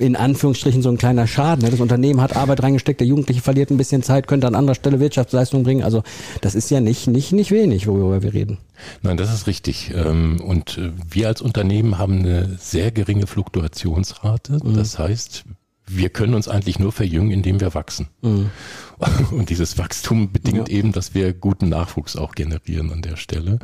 in 0.00 0.16
Anführungsstrichen 0.16 0.82
so 0.82 0.88
ein 0.88 0.96
kleiner 0.96 1.26
Schaden. 1.26 1.62
Ne? 1.64 1.70
Das 1.70 1.80
Unternehmen 1.80 2.20
hat 2.20 2.34
Arbeit 2.34 2.62
reingesteckt, 2.62 3.00
der 3.00 3.06
Jugendliche 3.06 3.42
verliert 3.42 3.70
ein 3.70 3.76
bisschen 3.76 4.02
Zeit, 4.02 4.26
könnte 4.26 4.46
an 4.46 4.54
anderer 4.54 4.74
Stelle 4.74 4.98
Wirtschaftsleistung 4.98 5.62
bringen. 5.62 5.82
Also 5.82 6.02
das 6.40 6.54
ist 6.54 6.70
ja 6.70 6.80
nicht, 6.80 7.06
nicht, 7.06 7.32
nicht 7.32 7.50
wenig, 7.50 7.86
worüber 7.86 8.22
wir 8.22 8.32
reden. 8.32 8.58
Nein, 9.02 9.18
das 9.18 9.32
ist 9.32 9.46
richtig. 9.46 9.92
Ähm, 9.94 10.40
und 10.40 10.78
äh, 10.78 10.90
wir 11.10 11.28
als 11.28 11.42
Unternehmen 11.42 11.98
haben 11.98 12.20
eine 12.20 12.56
sehr 12.58 12.90
geringe 12.90 13.26
Fluktuationsrate. 13.26 14.60
Mhm. 14.64 14.74
Das 14.74 14.98
heißt, 14.98 15.44
wir 15.92 16.08
können 16.08 16.34
uns 16.34 16.48
eigentlich 16.48 16.78
nur 16.78 16.92
verjüngen, 16.92 17.30
indem 17.30 17.60
wir 17.60 17.74
wachsen. 17.74 18.08
Mhm. 18.22 18.50
Und 19.30 19.48
dieses 19.50 19.78
Wachstum 19.78 20.30
bedingt 20.30 20.68
ja. 20.68 20.76
eben, 20.76 20.92
dass 20.92 21.14
wir 21.14 21.32
guten 21.32 21.70
Nachwuchs 21.70 22.16
auch 22.16 22.34
generieren 22.34 22.92
an 22.92 23.02
der 23.02 23.16
Stelle. 23.16 23.58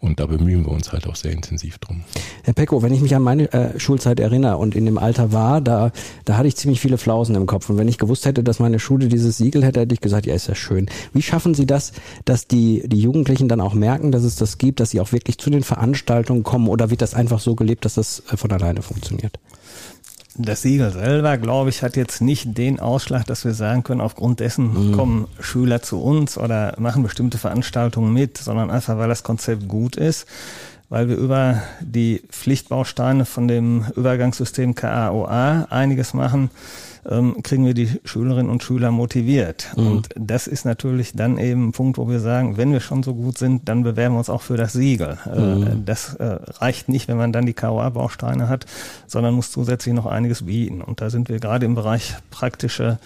Und 0.00 0.18
da 0.18 0.26
bemühen 0.26 0.64
wir 0.64 0.72
uns 0.72 0.92
halt 0.92 1.06
auch 1.06 1.14
sehr 1.14 1.32
intensiv 1.32 1.78
drum. 1.78 2.02
Herr 2.42 2.54
Pecko, 2.54 2.82
wenn 2.82 2.92
ich 2.92 3.00
mich 3.00 3.14
an 3.14 3.22
meine 3.22 3.52
äh, 3.52 3.78
Schulzeit 3.78 4.18
erinnere 4.18 4.56
und 4.56 4.74
in 4.74 4.86
dem 4.86 4.98
Alter 4.98 5.32
war, 5.32 5.60
da, 5.60 5.92
da 6.24 6.36
hatte 6.36 6.48
ich 6.48 6.56
ziemlich 6.56 6.80
viele 6.80 6.98
Flausen 6.98 7.34
im 7.36 7.46
Kopf. 7.46 7.70
Und 7.70 7.78
wenn 7.78 7.88
ich 7.88 7.98
gewusst 7.98 8.26
hätte, 8.26 8.42
dass 8.42 8.58
meine 8.58 8.78
Schule 8.78 9.08
dieses 9.08 9.36
Siegel 9.36 9.64
hätte, 9.64 9.80
hätte 9.80 9.94
ich 9.94 10.00
gesagt, 10.00 10.26
ja, 10.26 10.34
ist 10.34 10.48
ja 10.48 10.54
schön. 10.54 10.88
Wie 11.12 11.22
schaffen 11.22 11.54
Sie 11.54 11.66
das, 11.66 11.92
dass 12.24 12.46
die, 12.48 12.82
die 12.86 13.00
Jugendlichen 13.00 13.48
dann 13.48 13.60
auch 13.60 13.74
merken, 13.74 14.10
dass 14.10 14.24
es 14.24 14.36
das 14.36 14.58
gibt, 14.58 14.80
dass 14.80 14.90
sie 14.90 15.00
auch 15.00 15.12
wirklich 15.12 15.38
zu 15.38 15.50
den 15.50 15.62
Veranstaltungen 15.62 16.42
kommen? 16.42 16.68
Oder 16.68 16.90
wird 16.90 17.02
das 17.02 17.14
einfach 17.14 17.40
so 17.40 17.54
gelebt, 17.54 17.84
dass 17.84 17.94
das 17.94 18.24
äh, 18.30 18.36
von 18.36 18.50
alleine 18.50 18.82
funktioniert? 18.82 19.38
Das 20.36 20.62
Siegel 20.62 20.92
selber, 20.92 21.38
glaube 21.38 21.70
ich, 21.70 21.82
hat 21.82 21.96
jetzt 21.96 22.20
nicht 22.20 22.56
den 22.56 22.78
Ausschlag, 22.78 23.26
dass 23.26 23.44
wir 23.44 23.52
sagen 23.52 23.82
können, 23.82 24.00
aufgrund 24.00 24.40
dessen 24.40 24.90
mhm. 24.90 24.96
kommen 24.96 25.28
Schüler 25.40 25.82
zu 25.82 26.00
uns 26.00 26.38
oder 26.38 26.74
machen 26.78 27.02
bestimmte 27.02 27.36
Veranstaltungen 27.36 28.12
mit, 28.12 28.38
sondern 28.38 28.70
einfach, 28.70 28.96
weil 28.96 29.08
das 29.08 29.24
Konzept 29.24 29.66
gut 29.66 29.96
ist, 29.96 30.26
weil 30.88 31.08
wir 31.08 31.16
über 31.16 31.62
die 31.80 32.22
Pflichtbausteine 32.30 33.24
von 33.24 33.48
dem 33.48 33.86
Übergangssystem 33.96 34.74
KAOA 34.74 35.66
einiges 35.68 36.14
machen 36.14 36.50
ähm, 37.08 37.42
kriegen 37.42 37.64
wir 37.64 37.74
die 37.74 38.00
Schülerinnen 38.04 38.50
und 38.50 38.62
Schüler 38.62 38.90
motiviert. 38.90 39.68
Mhm. 39.76 39.86
Und 39.86 40.08
das 40.16 40.46
ist 40.46 40.64
natürlich 40.64 41.12
dann 41.12 41.38
eben 41.38 41.68
ein 41.68 41.72
Punkt, 41.72 41.98
wo 41.98 42.08
wir 42.08 42.20
sagen, 42.20 42.56
wenn 42.56 42.72
wir 42.72 42.80
schon 42.80 43.02
so 43.02 43.14
gut 43.14 43.38
sind, 43.38 43.68
dann 43.68 43.82
bewerben 43.82 44.14
wir 44.14 44.18
uns 44.18 44.30
auch 44.30 44.42
für 44.42 44.56
das 44.56 44.72
Siegel. 44.72 45.18
Äh, 45.26 45.40
mhm. 45.40 45.84
das 45.84 46.14
äh, 46.14 46.38
reicht 46.58 46.88
nicht, 46.88 47.08
wenn 47.08 47.16
man 47.16 47.32
dann 47.32 47.46
die 47.46 47.54
KOA-Bausteine 47.54 48.48
hat, 48.48 48.66
sondern 49.06 49.34
muss 49.34 49.50
zusätzlich 49.50 49.94
noch 49.94 50.06
einiges 50.06 50.46
bieten. 50.46 50.82
Und 50.82 51.00
da 51.00 51.10
sind 51.10 51.28
wir 51.28 51.38
gerade 51.38 51.66
im 51.66 51.74
Bereich 51.74 52.16
praktische 52.30 52.98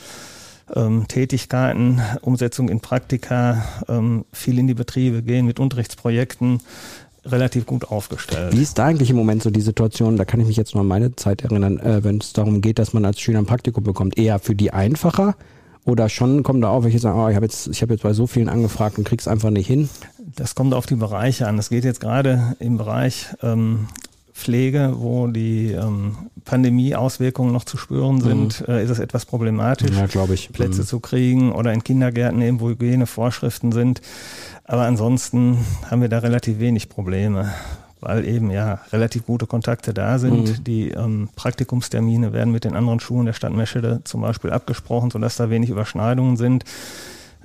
ähm, 0.74 1.07
Tätigkeiten, 1.09 2.00
Umsetzung 2.22 2.68
in 2.68 2.80
Praktika, 2.80 3.64
ähm, 3.88 4.24
viel 4.33 4.59
in 4.59 4.66
die 4.66 4.74
Betriebe 4.74 5.22
gehen 5.22 5.46
mit 5.46 5.61
Unterrichtsprojekten, 5.61 6.61
relativ 7.26 7.66
gut 7.66 7.90
aufgestellt. 7.90 8.56
Wie 8.56 8.62
ist 8.62 8.78
da 8.78 8.87
eigentlich 8.87 9.10
im 9.10 9.16
Moment 9.16 9.42
so 9.42 9.50
die 9.50 9.60
Situation? 9.60 10.16
Da 10.16 10.24
kann 10.24 10.40
ich 10.40 10.46
mich 10.46 10.56
jetzt 10.56 10.74
noch 10.74 10.82
an 10.82 10.87
meine 10.87 11.16
Zeit 11.16 11.42
erinnern, 11.42 11.78
äh, 11.78 12.04
wenn 12.04 12.18
es 12.18 12.32
darum 12.32 12.60
geht, 12.60 12.78
dass 12.78 12.92
man 12.92 13.04
als 13.04 13.20
Schüler 13.20 13.38
ein 13.38 13.46
Praktikum 13.46 13.84
bekommt. 13.84 14.18
Eher 14.18 14.38
für 14.38 14.54
die 14.54 14.72
einfacher 14.72 15.37
oder 15.84 16.08
schon 16.08 16.42
kommen 16.42 16.60
da 16.60 16.68
auch 16.68 16.84
welche 16.84 16.98
sagen, 16.98 17.18
oh, 17.18 17.28
ich 17.28 17.37
habe 17.37 17.46
jetzt, 17.46 17.68
ich 17.68 17.82
habe 17.82 17.92
jetzt 17.92 18.02
bei 18.02 18.12
so 18.12 18.26
vielen 18.26 18.48
angefragt 18.48 18.98
und 18.98 19.04
krieg's 19.04 19.28
einfach 19.28 19.50
nicht 19.50 19.66
hin? 19.66 19.88
Das 20.37 20.54
kommt 20.54 20.74
auf 20.74 20.87
die 20.87 20.96
Bereiche 20.96 21.46
an. 21.46 21.58
Es 21.58 21.68
geht 21.68 21.84
jetzt 21.84 22.00
gerade 22.00 22.56
im 22.58 22.78
Bereich 22.78 23.28
ähm, 23.42 23.88
Pflege, 24.35 24.94
wo 24.97 25.29
die 25.29 25.70
ähm, 25.70 26.16
Pandemie-Auswirkungen 26.44 27.53
noch 27.53 27.64
zu 27.64 27.77
spüren 27.77 28.20
sind, 28.20 28.66
mhm. 28.66 28.75
äh, 28.75 28.83
ist 28.83 28.90
es 28.90 28.99
etwas 28.99 29.27
problematisch, 29.27 29.97
ja. 29.97 30.07
Plätze 30.53 30.83
mhm. 30.83 30.87
zu 30.87 30.99
kriegen 30.99 31.53
oder 31.53 31.73
in 31.73 31.85
Kindergärten 31.85 32.42
eben, 32.42 32.61
wo 32.61 32.68
Hygienevorschriften 32.68 33.70
sind. 33.70 34.03
Aber 34.64 34.83
ansonsten 34.83 35.59
haben 35.88 36.03
wir 36.03 36.09
da 36.09 36.18
relativ 36.18 36.59
wenig 36.59 36.88
Probleme, 36.88 37.55
weil 38.01 38.27
eben 38.27 38.51
ja 38.51 38.81
relativ 38.92 39.25
gute 39.25 39.47
Kontakte 39.47 39.94
da 39.94 40.18
sind. 40.18 40.59
Mhm. 40.59 40.64
Die 40.64 40.90
ähm, 40.90 41.29
Praktikumstermine 41.37 42.33
werden 42.33 42.53
mit 42.53 42.64
den 42.64 42.75
anderen 42.75 42.99
Schulen 42.99 43.27
der 43.27 43.35
Stadt 43.35 43.55
Meschede 43.55 44.01
zum 44.03 44.23
Beispiel 44.23 44.51
abgesprochen, 44.51 45.12
sodass 45.12 45.37
da 45.37 45.49
wenig 45.49 45.70
Überschneidungen 45.70 46.37
sind. 46.37 46.64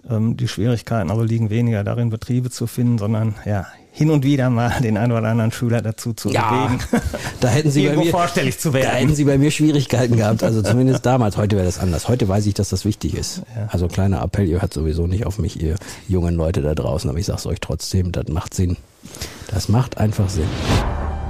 Ähm, 0.10 0.38
die 0.38 0.48
Schwierigkeiten 0.48 1.12
aber 1.12 1.26
liegen 1.26 1.50
weniger 1.50 1.84
darin, 1.84 2.10
Betriebe 2.10 2.50
zu 2.50 2.68
finden, 2.68 2.98
sondern 2.98 3.36
ja, 3.46 3.66
hin 3.92 4.12
und 4.12 4.24
wieder 4.24 4.50
mal 4.50 4.80
den 4.82 4.98
einen 4.98 5.12
oder 5.12 5.28
anderen 5.28 5.52
Schüler 5.52 5.82
dazu 5.82 6.14
zu 6.14 6.30
ja, 6.30 6.68
bewegen, 6.68 6.84
da 7.42 7.48
hätten 7.50 7.72
Sie 7.72 7.88
bei 7.88 7.96
mir, 7.96 8.12
vorstellig 8.12 8.60
zu 8.60 8.74
werden. 8.74 8.86
Da 8.86 8.94
hätten 8.94 9.16
Sie 9.16 9.26
bei 9.26 9.38
mir 9.38 9.52
Schwierigkeiten 9.52 10.16
gehabt, 10.16 10.44
also 10.44 10.62
zumindest 10.62 11.06
damals. 11.06 11.38
Heute 11.38 11.56
wäre 11.56 11.66
das 11.66 11.80
anders. 11.80 12.08
Heute 12.08 12.28
weiß 12.28 12.46
ich, 12.46 12.54
dass 12.54 12.70
das 12.70 12.86
wichtig 12.86 13.16
ist. 13.16 13.42
Ja. 13.56 13.68
Also 13.72 13.88
kleiner 13.88 14.22
Appell, 14.22 14.48
ihr 14.48 14.62
hört 14.62 14.74
sowieso 14.74 15.08
nicht 15.08 15.26
auf 15.26 15.40
mich, 15.40 15.62
ihr 15.62 15.76
jungen 16.08 16.36
Leute 16.36 16.62
da 16.62 16.76
draußen, 16.76 17.10
aber 17.10 17.20
ich 17.20 17.26
sag's 17.26 17.46
euch 17.46 17.60
trotzdem, 17.60 18.12
das 18.12 18.28
macht 18.30 18.54
Sinn. 18.54 18.78
Das 19.52 19.70
macht 19.70 19.98
einfach 19.98 20.30
Sinn. 20.30 20.48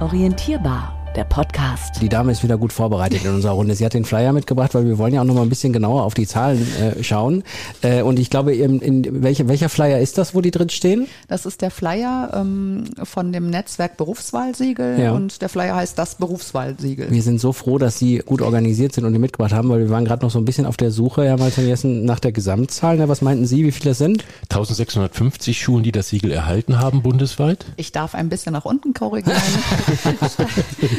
Orientierbar 0.02 0.99
der 1.16 1.24
Podcast. 1.24 2.02
Die 2.02 2.10
Dame 2.10 2.32
ist 2.32 2.44
wieder 2.44 2.58
gut 2.58 2.74
vorbereitet 2.74 3.24
in 3.26 3.32
unserer 3.32 3.54
Runde. 3.54 3.76
Sie 3.76 3.86
hat 3.86 3.94
den 3.94 4.06
Flyer 4.06 4.34
mitgebracht, 4.34 4.74
weil 4.76 4.86
wir 4.86 4.98
wollen 4.98 5.14
ja 5.14 5.22
auch 5.22 5.26
noch 5.26 5.34
mal 5.34 5.42
ein 5.42 5.50
bisschen 5.50 5.74
genauer 5.74 6.04
auf 6.04 6.14
die 6.14 6.28
Zahlen 6.28 6.66
äh, 6.80 7.04
schauen. 7.04 7.44
Äh, 7.82 8.02
und 8.02 8.20
ich 8.20 8.30
glaube, 8.30 8.54
in, 8.54 8.80
in 8.80 9.24
welche, 9.24 9.48
welcher 9.48 9.70
Flyer 9.70 10.00
ist 10.00 10.18
das, 10.18 10.36
wo 10.36 10.42
die 10.42 10.52
drin 10.52 10.70
stehen? 10.70 11.08
Das 11.28 11.46
ist 11.46 11.62
der 11.62 11.72
Flyer 11.72 12.32
ähm, 12.34 12.86
von 13.04 13.32
dem 13.32 13.50
Netzwerk 13.50 13.98
Berufswahlsiegel 13.98 15.00
ja. 15.00 15.12
und 15.14 15.42
der 15.42 15.50
Flyer 15.50 15.76
heißt 15.76 15.98
das 15.98 16.16
Berufswahlsiegel. 16.16 17.10
Wir 17.10 17.24
sind 17.24 17.40
so 17.40 17.54
froh, 17.54 17.78
dass 17.78 17.98
Sie 17.98 18.20
gut 18.20 18.42
organisiert 18.42 18.94
sind 18.94 19.06
und 19.06 19.14
die 19.14 19.20
mitgebracht 19.20 19.54
haben, 19.54 19.70
weil 19.70 19.80
wir 19.80 19.90
waren 19.90 20.06
gerade 20.06 20.26
noch 20.26 20.32
so 20.32 20.40
ein 20.40 20.46
bisschen 20.46 20.66
auf 20.66 20.78
der 20.78 20.92
Suche, 20.92 21.26
Herr 21.26 21.38
Malton 21.38 22.06
nach 22.06 22.20
der 22.20 22.32
Gesamtzahl. 22.32 22.98
Na, 22.98 23.08
was 23.08 23.22
meinten 23.22 23.46
Sie, 23.46 23.66
wie 23.66 23.72
viele 23.72 23.92
das 23.92 23.98
sind? 23.98 24.24
1650 24.50 25.60
Schulen, 25.60 25.84
die 25.84 25.92
das 25.92 26.10
Siegel 26.10 26.32
erhalten 26.32 26.80
haben 26.80 27.02
bundesweit. 27.02 27.66
Ich 27.78 27.92
darf 27.92 28.16
ein 28.16 28.30
bisschen 28.30 28.54
nach 28.54 28.66
unten 28.66 28.94
korrigieren. 28.94 29.38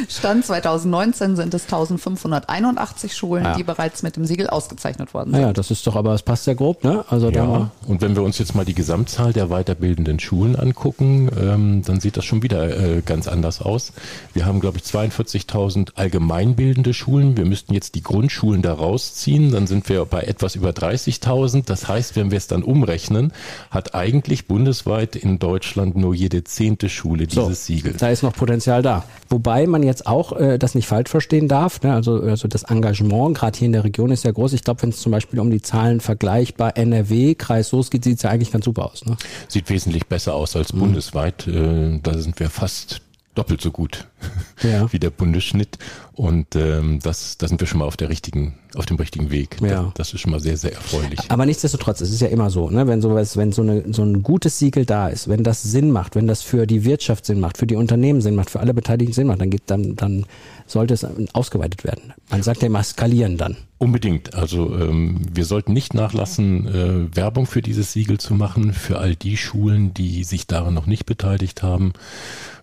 Stand 0.09 0.45
2019 0.45 1.35
sind 1.35 1.53
es 1.53 1.63
1581 1.63 3.15
Schulen, 3.15 3.43
ja. 3.43 3.55
die 3.55 3.63
bereits 3.63 4.03
mit 4.03 4.15
dem 4.15 4.25
Siegel 4.25 4.47
ausgezeichnet 4.47 5.13
worden 5.13 5.31
sind. 5.31 5.41
Naja, 5.41 5.53
das 5.53 5.71
ist 5.71 5.85
doch, 5.87 5.95
aber 5.95 6.13
es 6.13 6.23
passt 6.23 6.45
sehr 6.45 6.55
grob, 6.55 6.83
ne? 6.83 7.05
Also 7.09 7.29
ja, 7.29 7.71
und 7.87 8.01
wenn 8.01 8.15
wir 8.15 8.23
uns 8.23 8.37
jetzt 8.37 8.55
mal 8.55 8.65
die 8.65 8.73
Gesamtzahl 8.73 9.33
der 9.33 9.47
weiterbildenden 9.47 10.19
Schulen 10.19 10.55
angucken, 10.55 11.29
ähm, 11.39 11.81
dann 11.83 11.99
sieht 11.99 12.17
das 12.17 12.25
schon 12.25 12.43
wieder 12.43 12.97
äh, 12.97 13.01
ganz 13.01 13.27
anders 13.27 13.61
aus. 13.61 13.93
Wir 14.33 14.45
haben, 14.45 14.59
glaube 14.59 14.77
ich, 14.77 14.83
42.000 14.83 15.95
allgemeinbildende 15.95 16.93
Schulen. 16.93 17.37
Wir 17.37 17.45
müssten 17.45 17.73
jetzt 17.73 17.95
die 17.95 18.03
Grundschulen 18.03 18.61
da 18.61 18.73
rausziehen, 18.73 19.51
dann 19.51 19.67
sind 19.67 19.89
wir 19.89 20.05
bei 20.05 20.21
etwas 20.21 20.55
über 20.55 20.69
30.000. 20.71 21.65
Das 21.65 21.87
heißt, 21.87 22.15
wenn 22.15 22.31
wir 22.31 22.37
es 22.37 22.47
dann 22.47 22.63
umrechnen, 22.63 23.33
hat 23.69 23.95
eigentlich 23.95 24.47
bundesweit 24.47 25.15
in 25.15 25.39
Deutschland 25.39 25.95
nur 25.95 26.13
jede 26.13 26.43
zehnte 26.43 26.89
Schule 26.89 27.27
dieses 27.27 27.45
so, 27.45 27.53
Siegel. 27.53 27.93
Da 27.97 28.09
ist 28.09 28.23
noch 28.23 28.33
Potenzial 28.33 28.81
da. 28.81 29.03
Wobei 29.29 29.67
man 29.67 29.83
jetzt 29.91 30.07
auch 30.07 30.33
äh, 30.33 30.57
das 30.57 30.75
nicht 30.75 30.87
falsch 30.87 31.09
verstehen 31.09 31.47
darf. 31.47 31.81
Ne? 31.81 31.93
Also, 31.93 32.21
also 32.21 32.47
das 32.47 32.63
Engagement, 32.63 33.37
gerade 33.37 33.57
hier 33.57 33.67
in 33.67 33.73
der 33.73 33.83
Region, 33.83 34.11
ist 34.11 34.23
ja 34.23 34.31
groß. 34.31 34.53
Ich 34.53 34.63
glaube, 34.63 34.81
wenn 34.81 34.89
es 34.89 35.01
zum 35.01 35.11
Beispiel 35.11 35.39
um 35.39 35.51
die 35.51 35.61
Zahlen 35.61 35.99
vergleichbar 35.99 36.77
NRW, 36.77 37.35
Kreis 37.35 37.69
Soos 37.69 37.89
geht, 37.89 38.03
sieht 38.03 38.17
es 38.17 38.23
ja 38.23 38.29
eigentlich 38.29 38.51
ganz 38.51 38.65
super 38.65 38.91
aus. 38.91 39.05
Ne? 39.05 39.17
Sieht 39.47 39.69
wesentlich 39.69 40.07
besser 40.07 40.33
aus 40.33 40.55
als 40.55 40.73
mhm. 40.73 40.79
bundesweit. 40.79 41.47
Äh, 41.47 41.99
da 42.01 42.17
sind 42.17 42.39
wir 42.39 42.49
fast 42.49 43.01
doppelt 43.41 43.61
so 43.61 43.71
gut 43.71 44.07
ja. 44.61 44.91
wie 44.93 44.99
der 44.99 45.09
Bundesschnitt. 45.09 45.77
Und 46.13 46.55
ähm, 46.55 46.99
das, 47.01 47.37
da 47.37 47.47
sind 47.47 47.59
wir 47.59 47.67
schon 47.67 47.79
mal 47.79 47.85
auf 47.85 47.97
der 47.97 48.09
richtigen, 48.09 48.53
auf 48.75 48.85
dem 48.85 48.97
richtigen 48.97 49.31
Weg. 49.31 49.57
Ja. 49.61 49.91
Das 49.95 50.13
ist 50.13 50.21
schon 50.21 50.31
mal 50.31 50.39
sehr, 50.39 50.57
sehr 50.57 50.73
erfreulich. 50.73 51.19
Aber 51.29 51.45
nichtsdestotrotz, 51.45 52.01
es 52.01 52.11
ist 52.11 52.21
ja 52.21 52.27
immer 52.27 52.51
so, 52.51 52.69
ne, 52.69 52.85
wenn 52.87 53.01
sowas, 53.01 53.37
wenn 53.37 53.51
so, 53.51 53.63
eine, 53.63 53.91
so 53.91 54.03
ein 54.03 54.21
gutes 54.21 54.59
Siegel 54.59 54.85
da 54.85 55.07
ist, 55.07 55.27
wenn 55.27 55.43
das 55.43 55.63
Sinn 55.63 55.91
macht, 55.91 56.15
wenn 56.15 56.27
das 56.27 56.43
für 56.43 56.67
die 56.67 56.85
Wirtschaft 56.85 57.25
Sinn 57.25 57.39
macht, 57.39 57.57
für 57.57 57.67
die 57.67 57.75
Unternehmen 57.75 58.21
Sinn 58.21 58.35
macht, 58.35 58.51
für 58.51 58.59
alle 58.59 58.73
Beteiligten 58.73 59.13
Sinn 59.13 59.27
macht, 59.27 59.41
dann 59.41 59.49
geht 59.49 59.63
dann, 59.65 59.95
dann 59.95 60.25
sollte 60.67 60.93
es 60.93 61.05
ausgeweitet 61.33 61.83
werden. 61.83 62.13
Man 62.29 62.43
sagt 62.43 62.61
ja 62.61 62.67
immer 62.67 62.83
skalieren 62.83 63.37
dann. 63.37 63.57
Unbedingt. 63.81 64.35
Also 64.35 64.75
ähm, 64.75 65.21
wir 65.33 65.43
sollten 65.43 65.73
nicht 65.73 65.95
nachlassen, 65.95 66.67
äh, 66.67 67.15
Werbung 67.15 67.47
für 67.47 67.63
dieses 67.63 67.93
Siegel 67.93 68.19
zu 68.19 68.35
machen, 68.35 68.73
für 68.73 68.99
all 68.99 69.15
die 69.15 69.37
Schulen, 69.37 69.91
die 69.91 70.23
sich 70.23 70.45
daran 70.45 70.75
noch 70.75 70.85
nicht 70.85 71.07
beteiligt 71.07 71.63
haben 71.63 71.93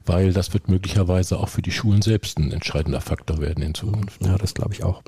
weil 0.08 0.32
das 0.32 0.52
wird 0.54 0.68
möglicherweise 0.68 1.38
auch 1.38 1.48
für 1.48 1.62
die 1.62 1.70
Schulen 1.70 2.02
selbst 2.02 2.38
ein 2.38 2.50
entscheidender 2.50 3.00
Faktor 3.00 3.40
werden 3.40 3.62
in 3.62 3.74
Zukunft. 3.74 4.24
Ja, 4.24 4.36
das 4.38 4.54
glaube 4.54 4.72
ich 4.72 4.82
auch. 4.82 5.02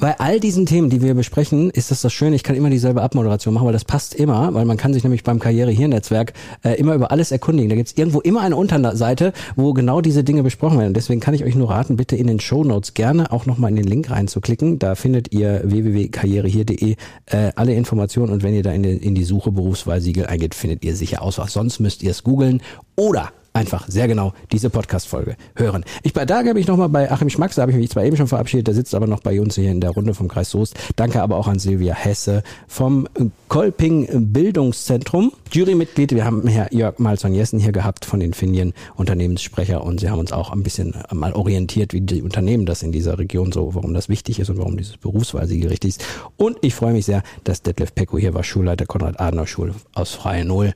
Bei 0.00 0.18
all 0.20 0.40
diesen 0.40 0.66
Themen, 0.66 0.90
die 0.90 1.02
wir 1.02 1.14
besprechen, 1.14 1.70
ist 1.70 1.90
das 1.90 2.02
das 2.02 2.12
Schöne, 2.12 2.36
ich 2.36 2.44
kann 2.44 2.54
immer 2.54 2.70
dieselbe 2.70 3.02
Abmoderation 3.02 3.52
machen, 3.54 3.66
weil 3.66 3.72
das 3.72 3.84
passt 3.84 4.14
immer, 4.14 4.54
weil 4.54 4.64
man 4.64 4.76
kann 4.76 4.94
sich 4.94 5.02
nämlich 5.02 5.24
beim 5.24 5.40
Karriere-Hier-Netzwerk 5.40 6.32
äh, 6.62 6.74
immer 6.74 6.94
über 6.94 7.10
alles 7.10 7.32
erkundigen. 7.32 7.68
Da 7.68 7.76
gibt 7.76 7.88
es 7.88 7.96
irgendwo 7.96 8.20
immer 8.20 8.40
eine 8.40 8.56
Unterseite, 8.56 9.32
wo 9.56 9.72
genau 9.72 10.00
diese 10.00 10.22
Dinge 10.22 10.42
besprochen 10.42 10.78
werden. 10.78 10.94
Deswegen 10.94 11.20
kann 11.20 11.34
ich 11.34 11.44
euch 11.44 11.56
nur 11.56 11.70
raten, 11.70 11.96
bitte 11.96 12.16
in 12.16 12.28
den 12.28 12.40
Show 12.40 12.64
Notes 12.64 12.94
gerne 12.94 13.32
auch 13.32 13.46
nochmal 13.46 13.70
in 13.70 13.76
den 13.76 13.86
Link 13.86 14.10
reinzuklicken. 14.10 14.78
Da 14.78 14.94
findet 14.94 15.32
www.karrierehier.de 15.40 16.96
äh, 17.26 17.52
alle 17.54 17.74
Informationen 17.74 18.32
und 18.32 18.42
wenn 18.42 18.54
ihr 18.54 18.62
da 18.62 18.72
in 18.72 18.82
die, 18.82 18.96
in 18.96 19.14
die 19.14 19.24
Suche 19.24 19.52
Berufswahlsiegel 19.52 20.26
eingeht, 20.26 20.54
findet 20.54 20.84
ihr 20.84 20.94
sicher 20.94 21.22
aus. 21.22 21.38
Was 21.38 21.52
sonst 21.52 21.80
müsst 21.80 22.02
ihr 22.02 22.10
es 22.10 22.22
googeln 22.22 22.62
oder 22.96 23.32
einfach 23.52 23.88
sehr 23.88 24.08
genau 24.08 24.32
diese 24.52 24.70
Podcast-Folge 24.70 25.36
hören. 25.56 25.84
Ich 26.02 26.12
bedanke 26.12 26.54
mich 26.54 26.66
nochmal 26.66 26.88
bei 26.88 27.10
Achim 27.10 27.30
Schmacks, 27.30 27.56
da 27.56 27.62
habe 27.62 27.72
ich 27.72 27.78
mich 27.78 27.90
zwar 27.90 28.04
eben 28.04 28.16
schon 28.16 28.28
verabschiedet, 28.28 28.68
der 28.68 28.74
sitzt 28.74 28.94
aber 28.94 29.06
noch 29.06 29.20
bei 29.20 29.40
uns 29.40 29.54
hier 29.56 29.70
in 29.70 29.80
der 29.80 29.90
Runde 29.90 30.14
vom 30.14 30.28
Kreis 30.28 30.50
Soest. 30.50 30.76
Danke 30.96 31.22
aber 31.22 31.36
auch 31.36 31.48
an 31.48 31.58
Silvia 31.58 31.94
Hesse 31.94 32.42
vom 32.66 33.08
Kolping 33.48 34.32
Bildungszentrum, 34.32 35.32
Jurymitglied. 35.50 36.14
Wir 36.14 36.24
haben 36.24 36.46
Herr 36.46 36.72
Jörg 36.72 36.98
Malzon-Jessen 36.98 37.58
hier 37.58 37.72
gehabt 37.72 38.04
von 38.04 38.20
Infineon, 38.20 38.72
Unternehmenssprecher 38.96 39.82
und 39.82 40.00
sie 40.00 40.10
haben 40.10 40.18
uns 40.18 40.32
auch 40.32 40.50
ein 40.50 40.62
bisschen 40.62 40.94
mal 41.12 41.32
orientiert, 41.32 41.92
wie 41.92 42.00
die 42.00 42.22
Unternehmen 42.22 42.66
das 42.66 42.82
in 42.82 42.92
dieser 42.92 43.18
Region 43.18 43.52
so, 43.52 43.74
warum 43.74 43.94
das 43.94 44.08
wichtig 44.08 44.38
ist 44.40 44.50
und 44.50 44.58
warum 44.58 44.76
dieses 44.76 44.96
Berufswahlsiegel 44.96 45.70
richtig 45.70 45.90
ist. 45.90 46.04
Und 46.36 46.58
ich 46.60 46.74
freue 46.74 46.92
mich 46.92 47.06
sehr, 47.06 47.22
dass 47.44 47.62
Detlef 47.62 47.94
Pecco 47.94 48.18
hier 48.18 48.34
war, 48.34 48.44
Schulleiter 48.44 48.86
Konrad-Adenauer-Schule 48.86 49.74
aus 49.94 50.12
Freie 50.12 50.44
Null. 50.44 50.74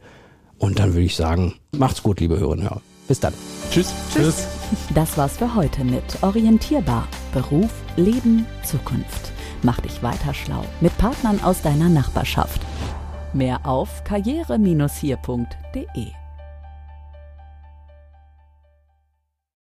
Und 0.62 0.78
dann 0.78 0.92
würde 0.92 1.02
ich 1.02 1.16
sagen, 1.16 1.54
macht's 1.76 2.04
gut, 2.04 2.20
liebe 2.20 2.38
Hörerinnen 2.38 2.66
und 2.66 2.70
Hörer. 2.70 2.82
Bis 3.08 3.18
dann. 3.18 3.34
Tschüss. 3.72 3.92
Tschüss. 4.14 4.46
Das 4.94 5.18
war's 5.18 5.38
für 5.38 5.56
heute 5.56 5.82
mit 5.82 6.22
Orientierbar. 6.22 7.08
Beruf, 7.32 7.72
Leben, 7.96 8.46
Zukunft. 8.64 9.32
Mach 9.64 9.80
dich 9.80 10.04
weiter 10.04 10.32
schlau 10.32 10.64
mit 10.80 10.96
Partnern 10.98 11.42
aus 11.42 11.62
deiner 11.62 11.88
Nachbarschaft. 11.88 12.60
Mehr 13.32 13.66
auf 13.66 14.04
karriere-hier.de 14.04 16.12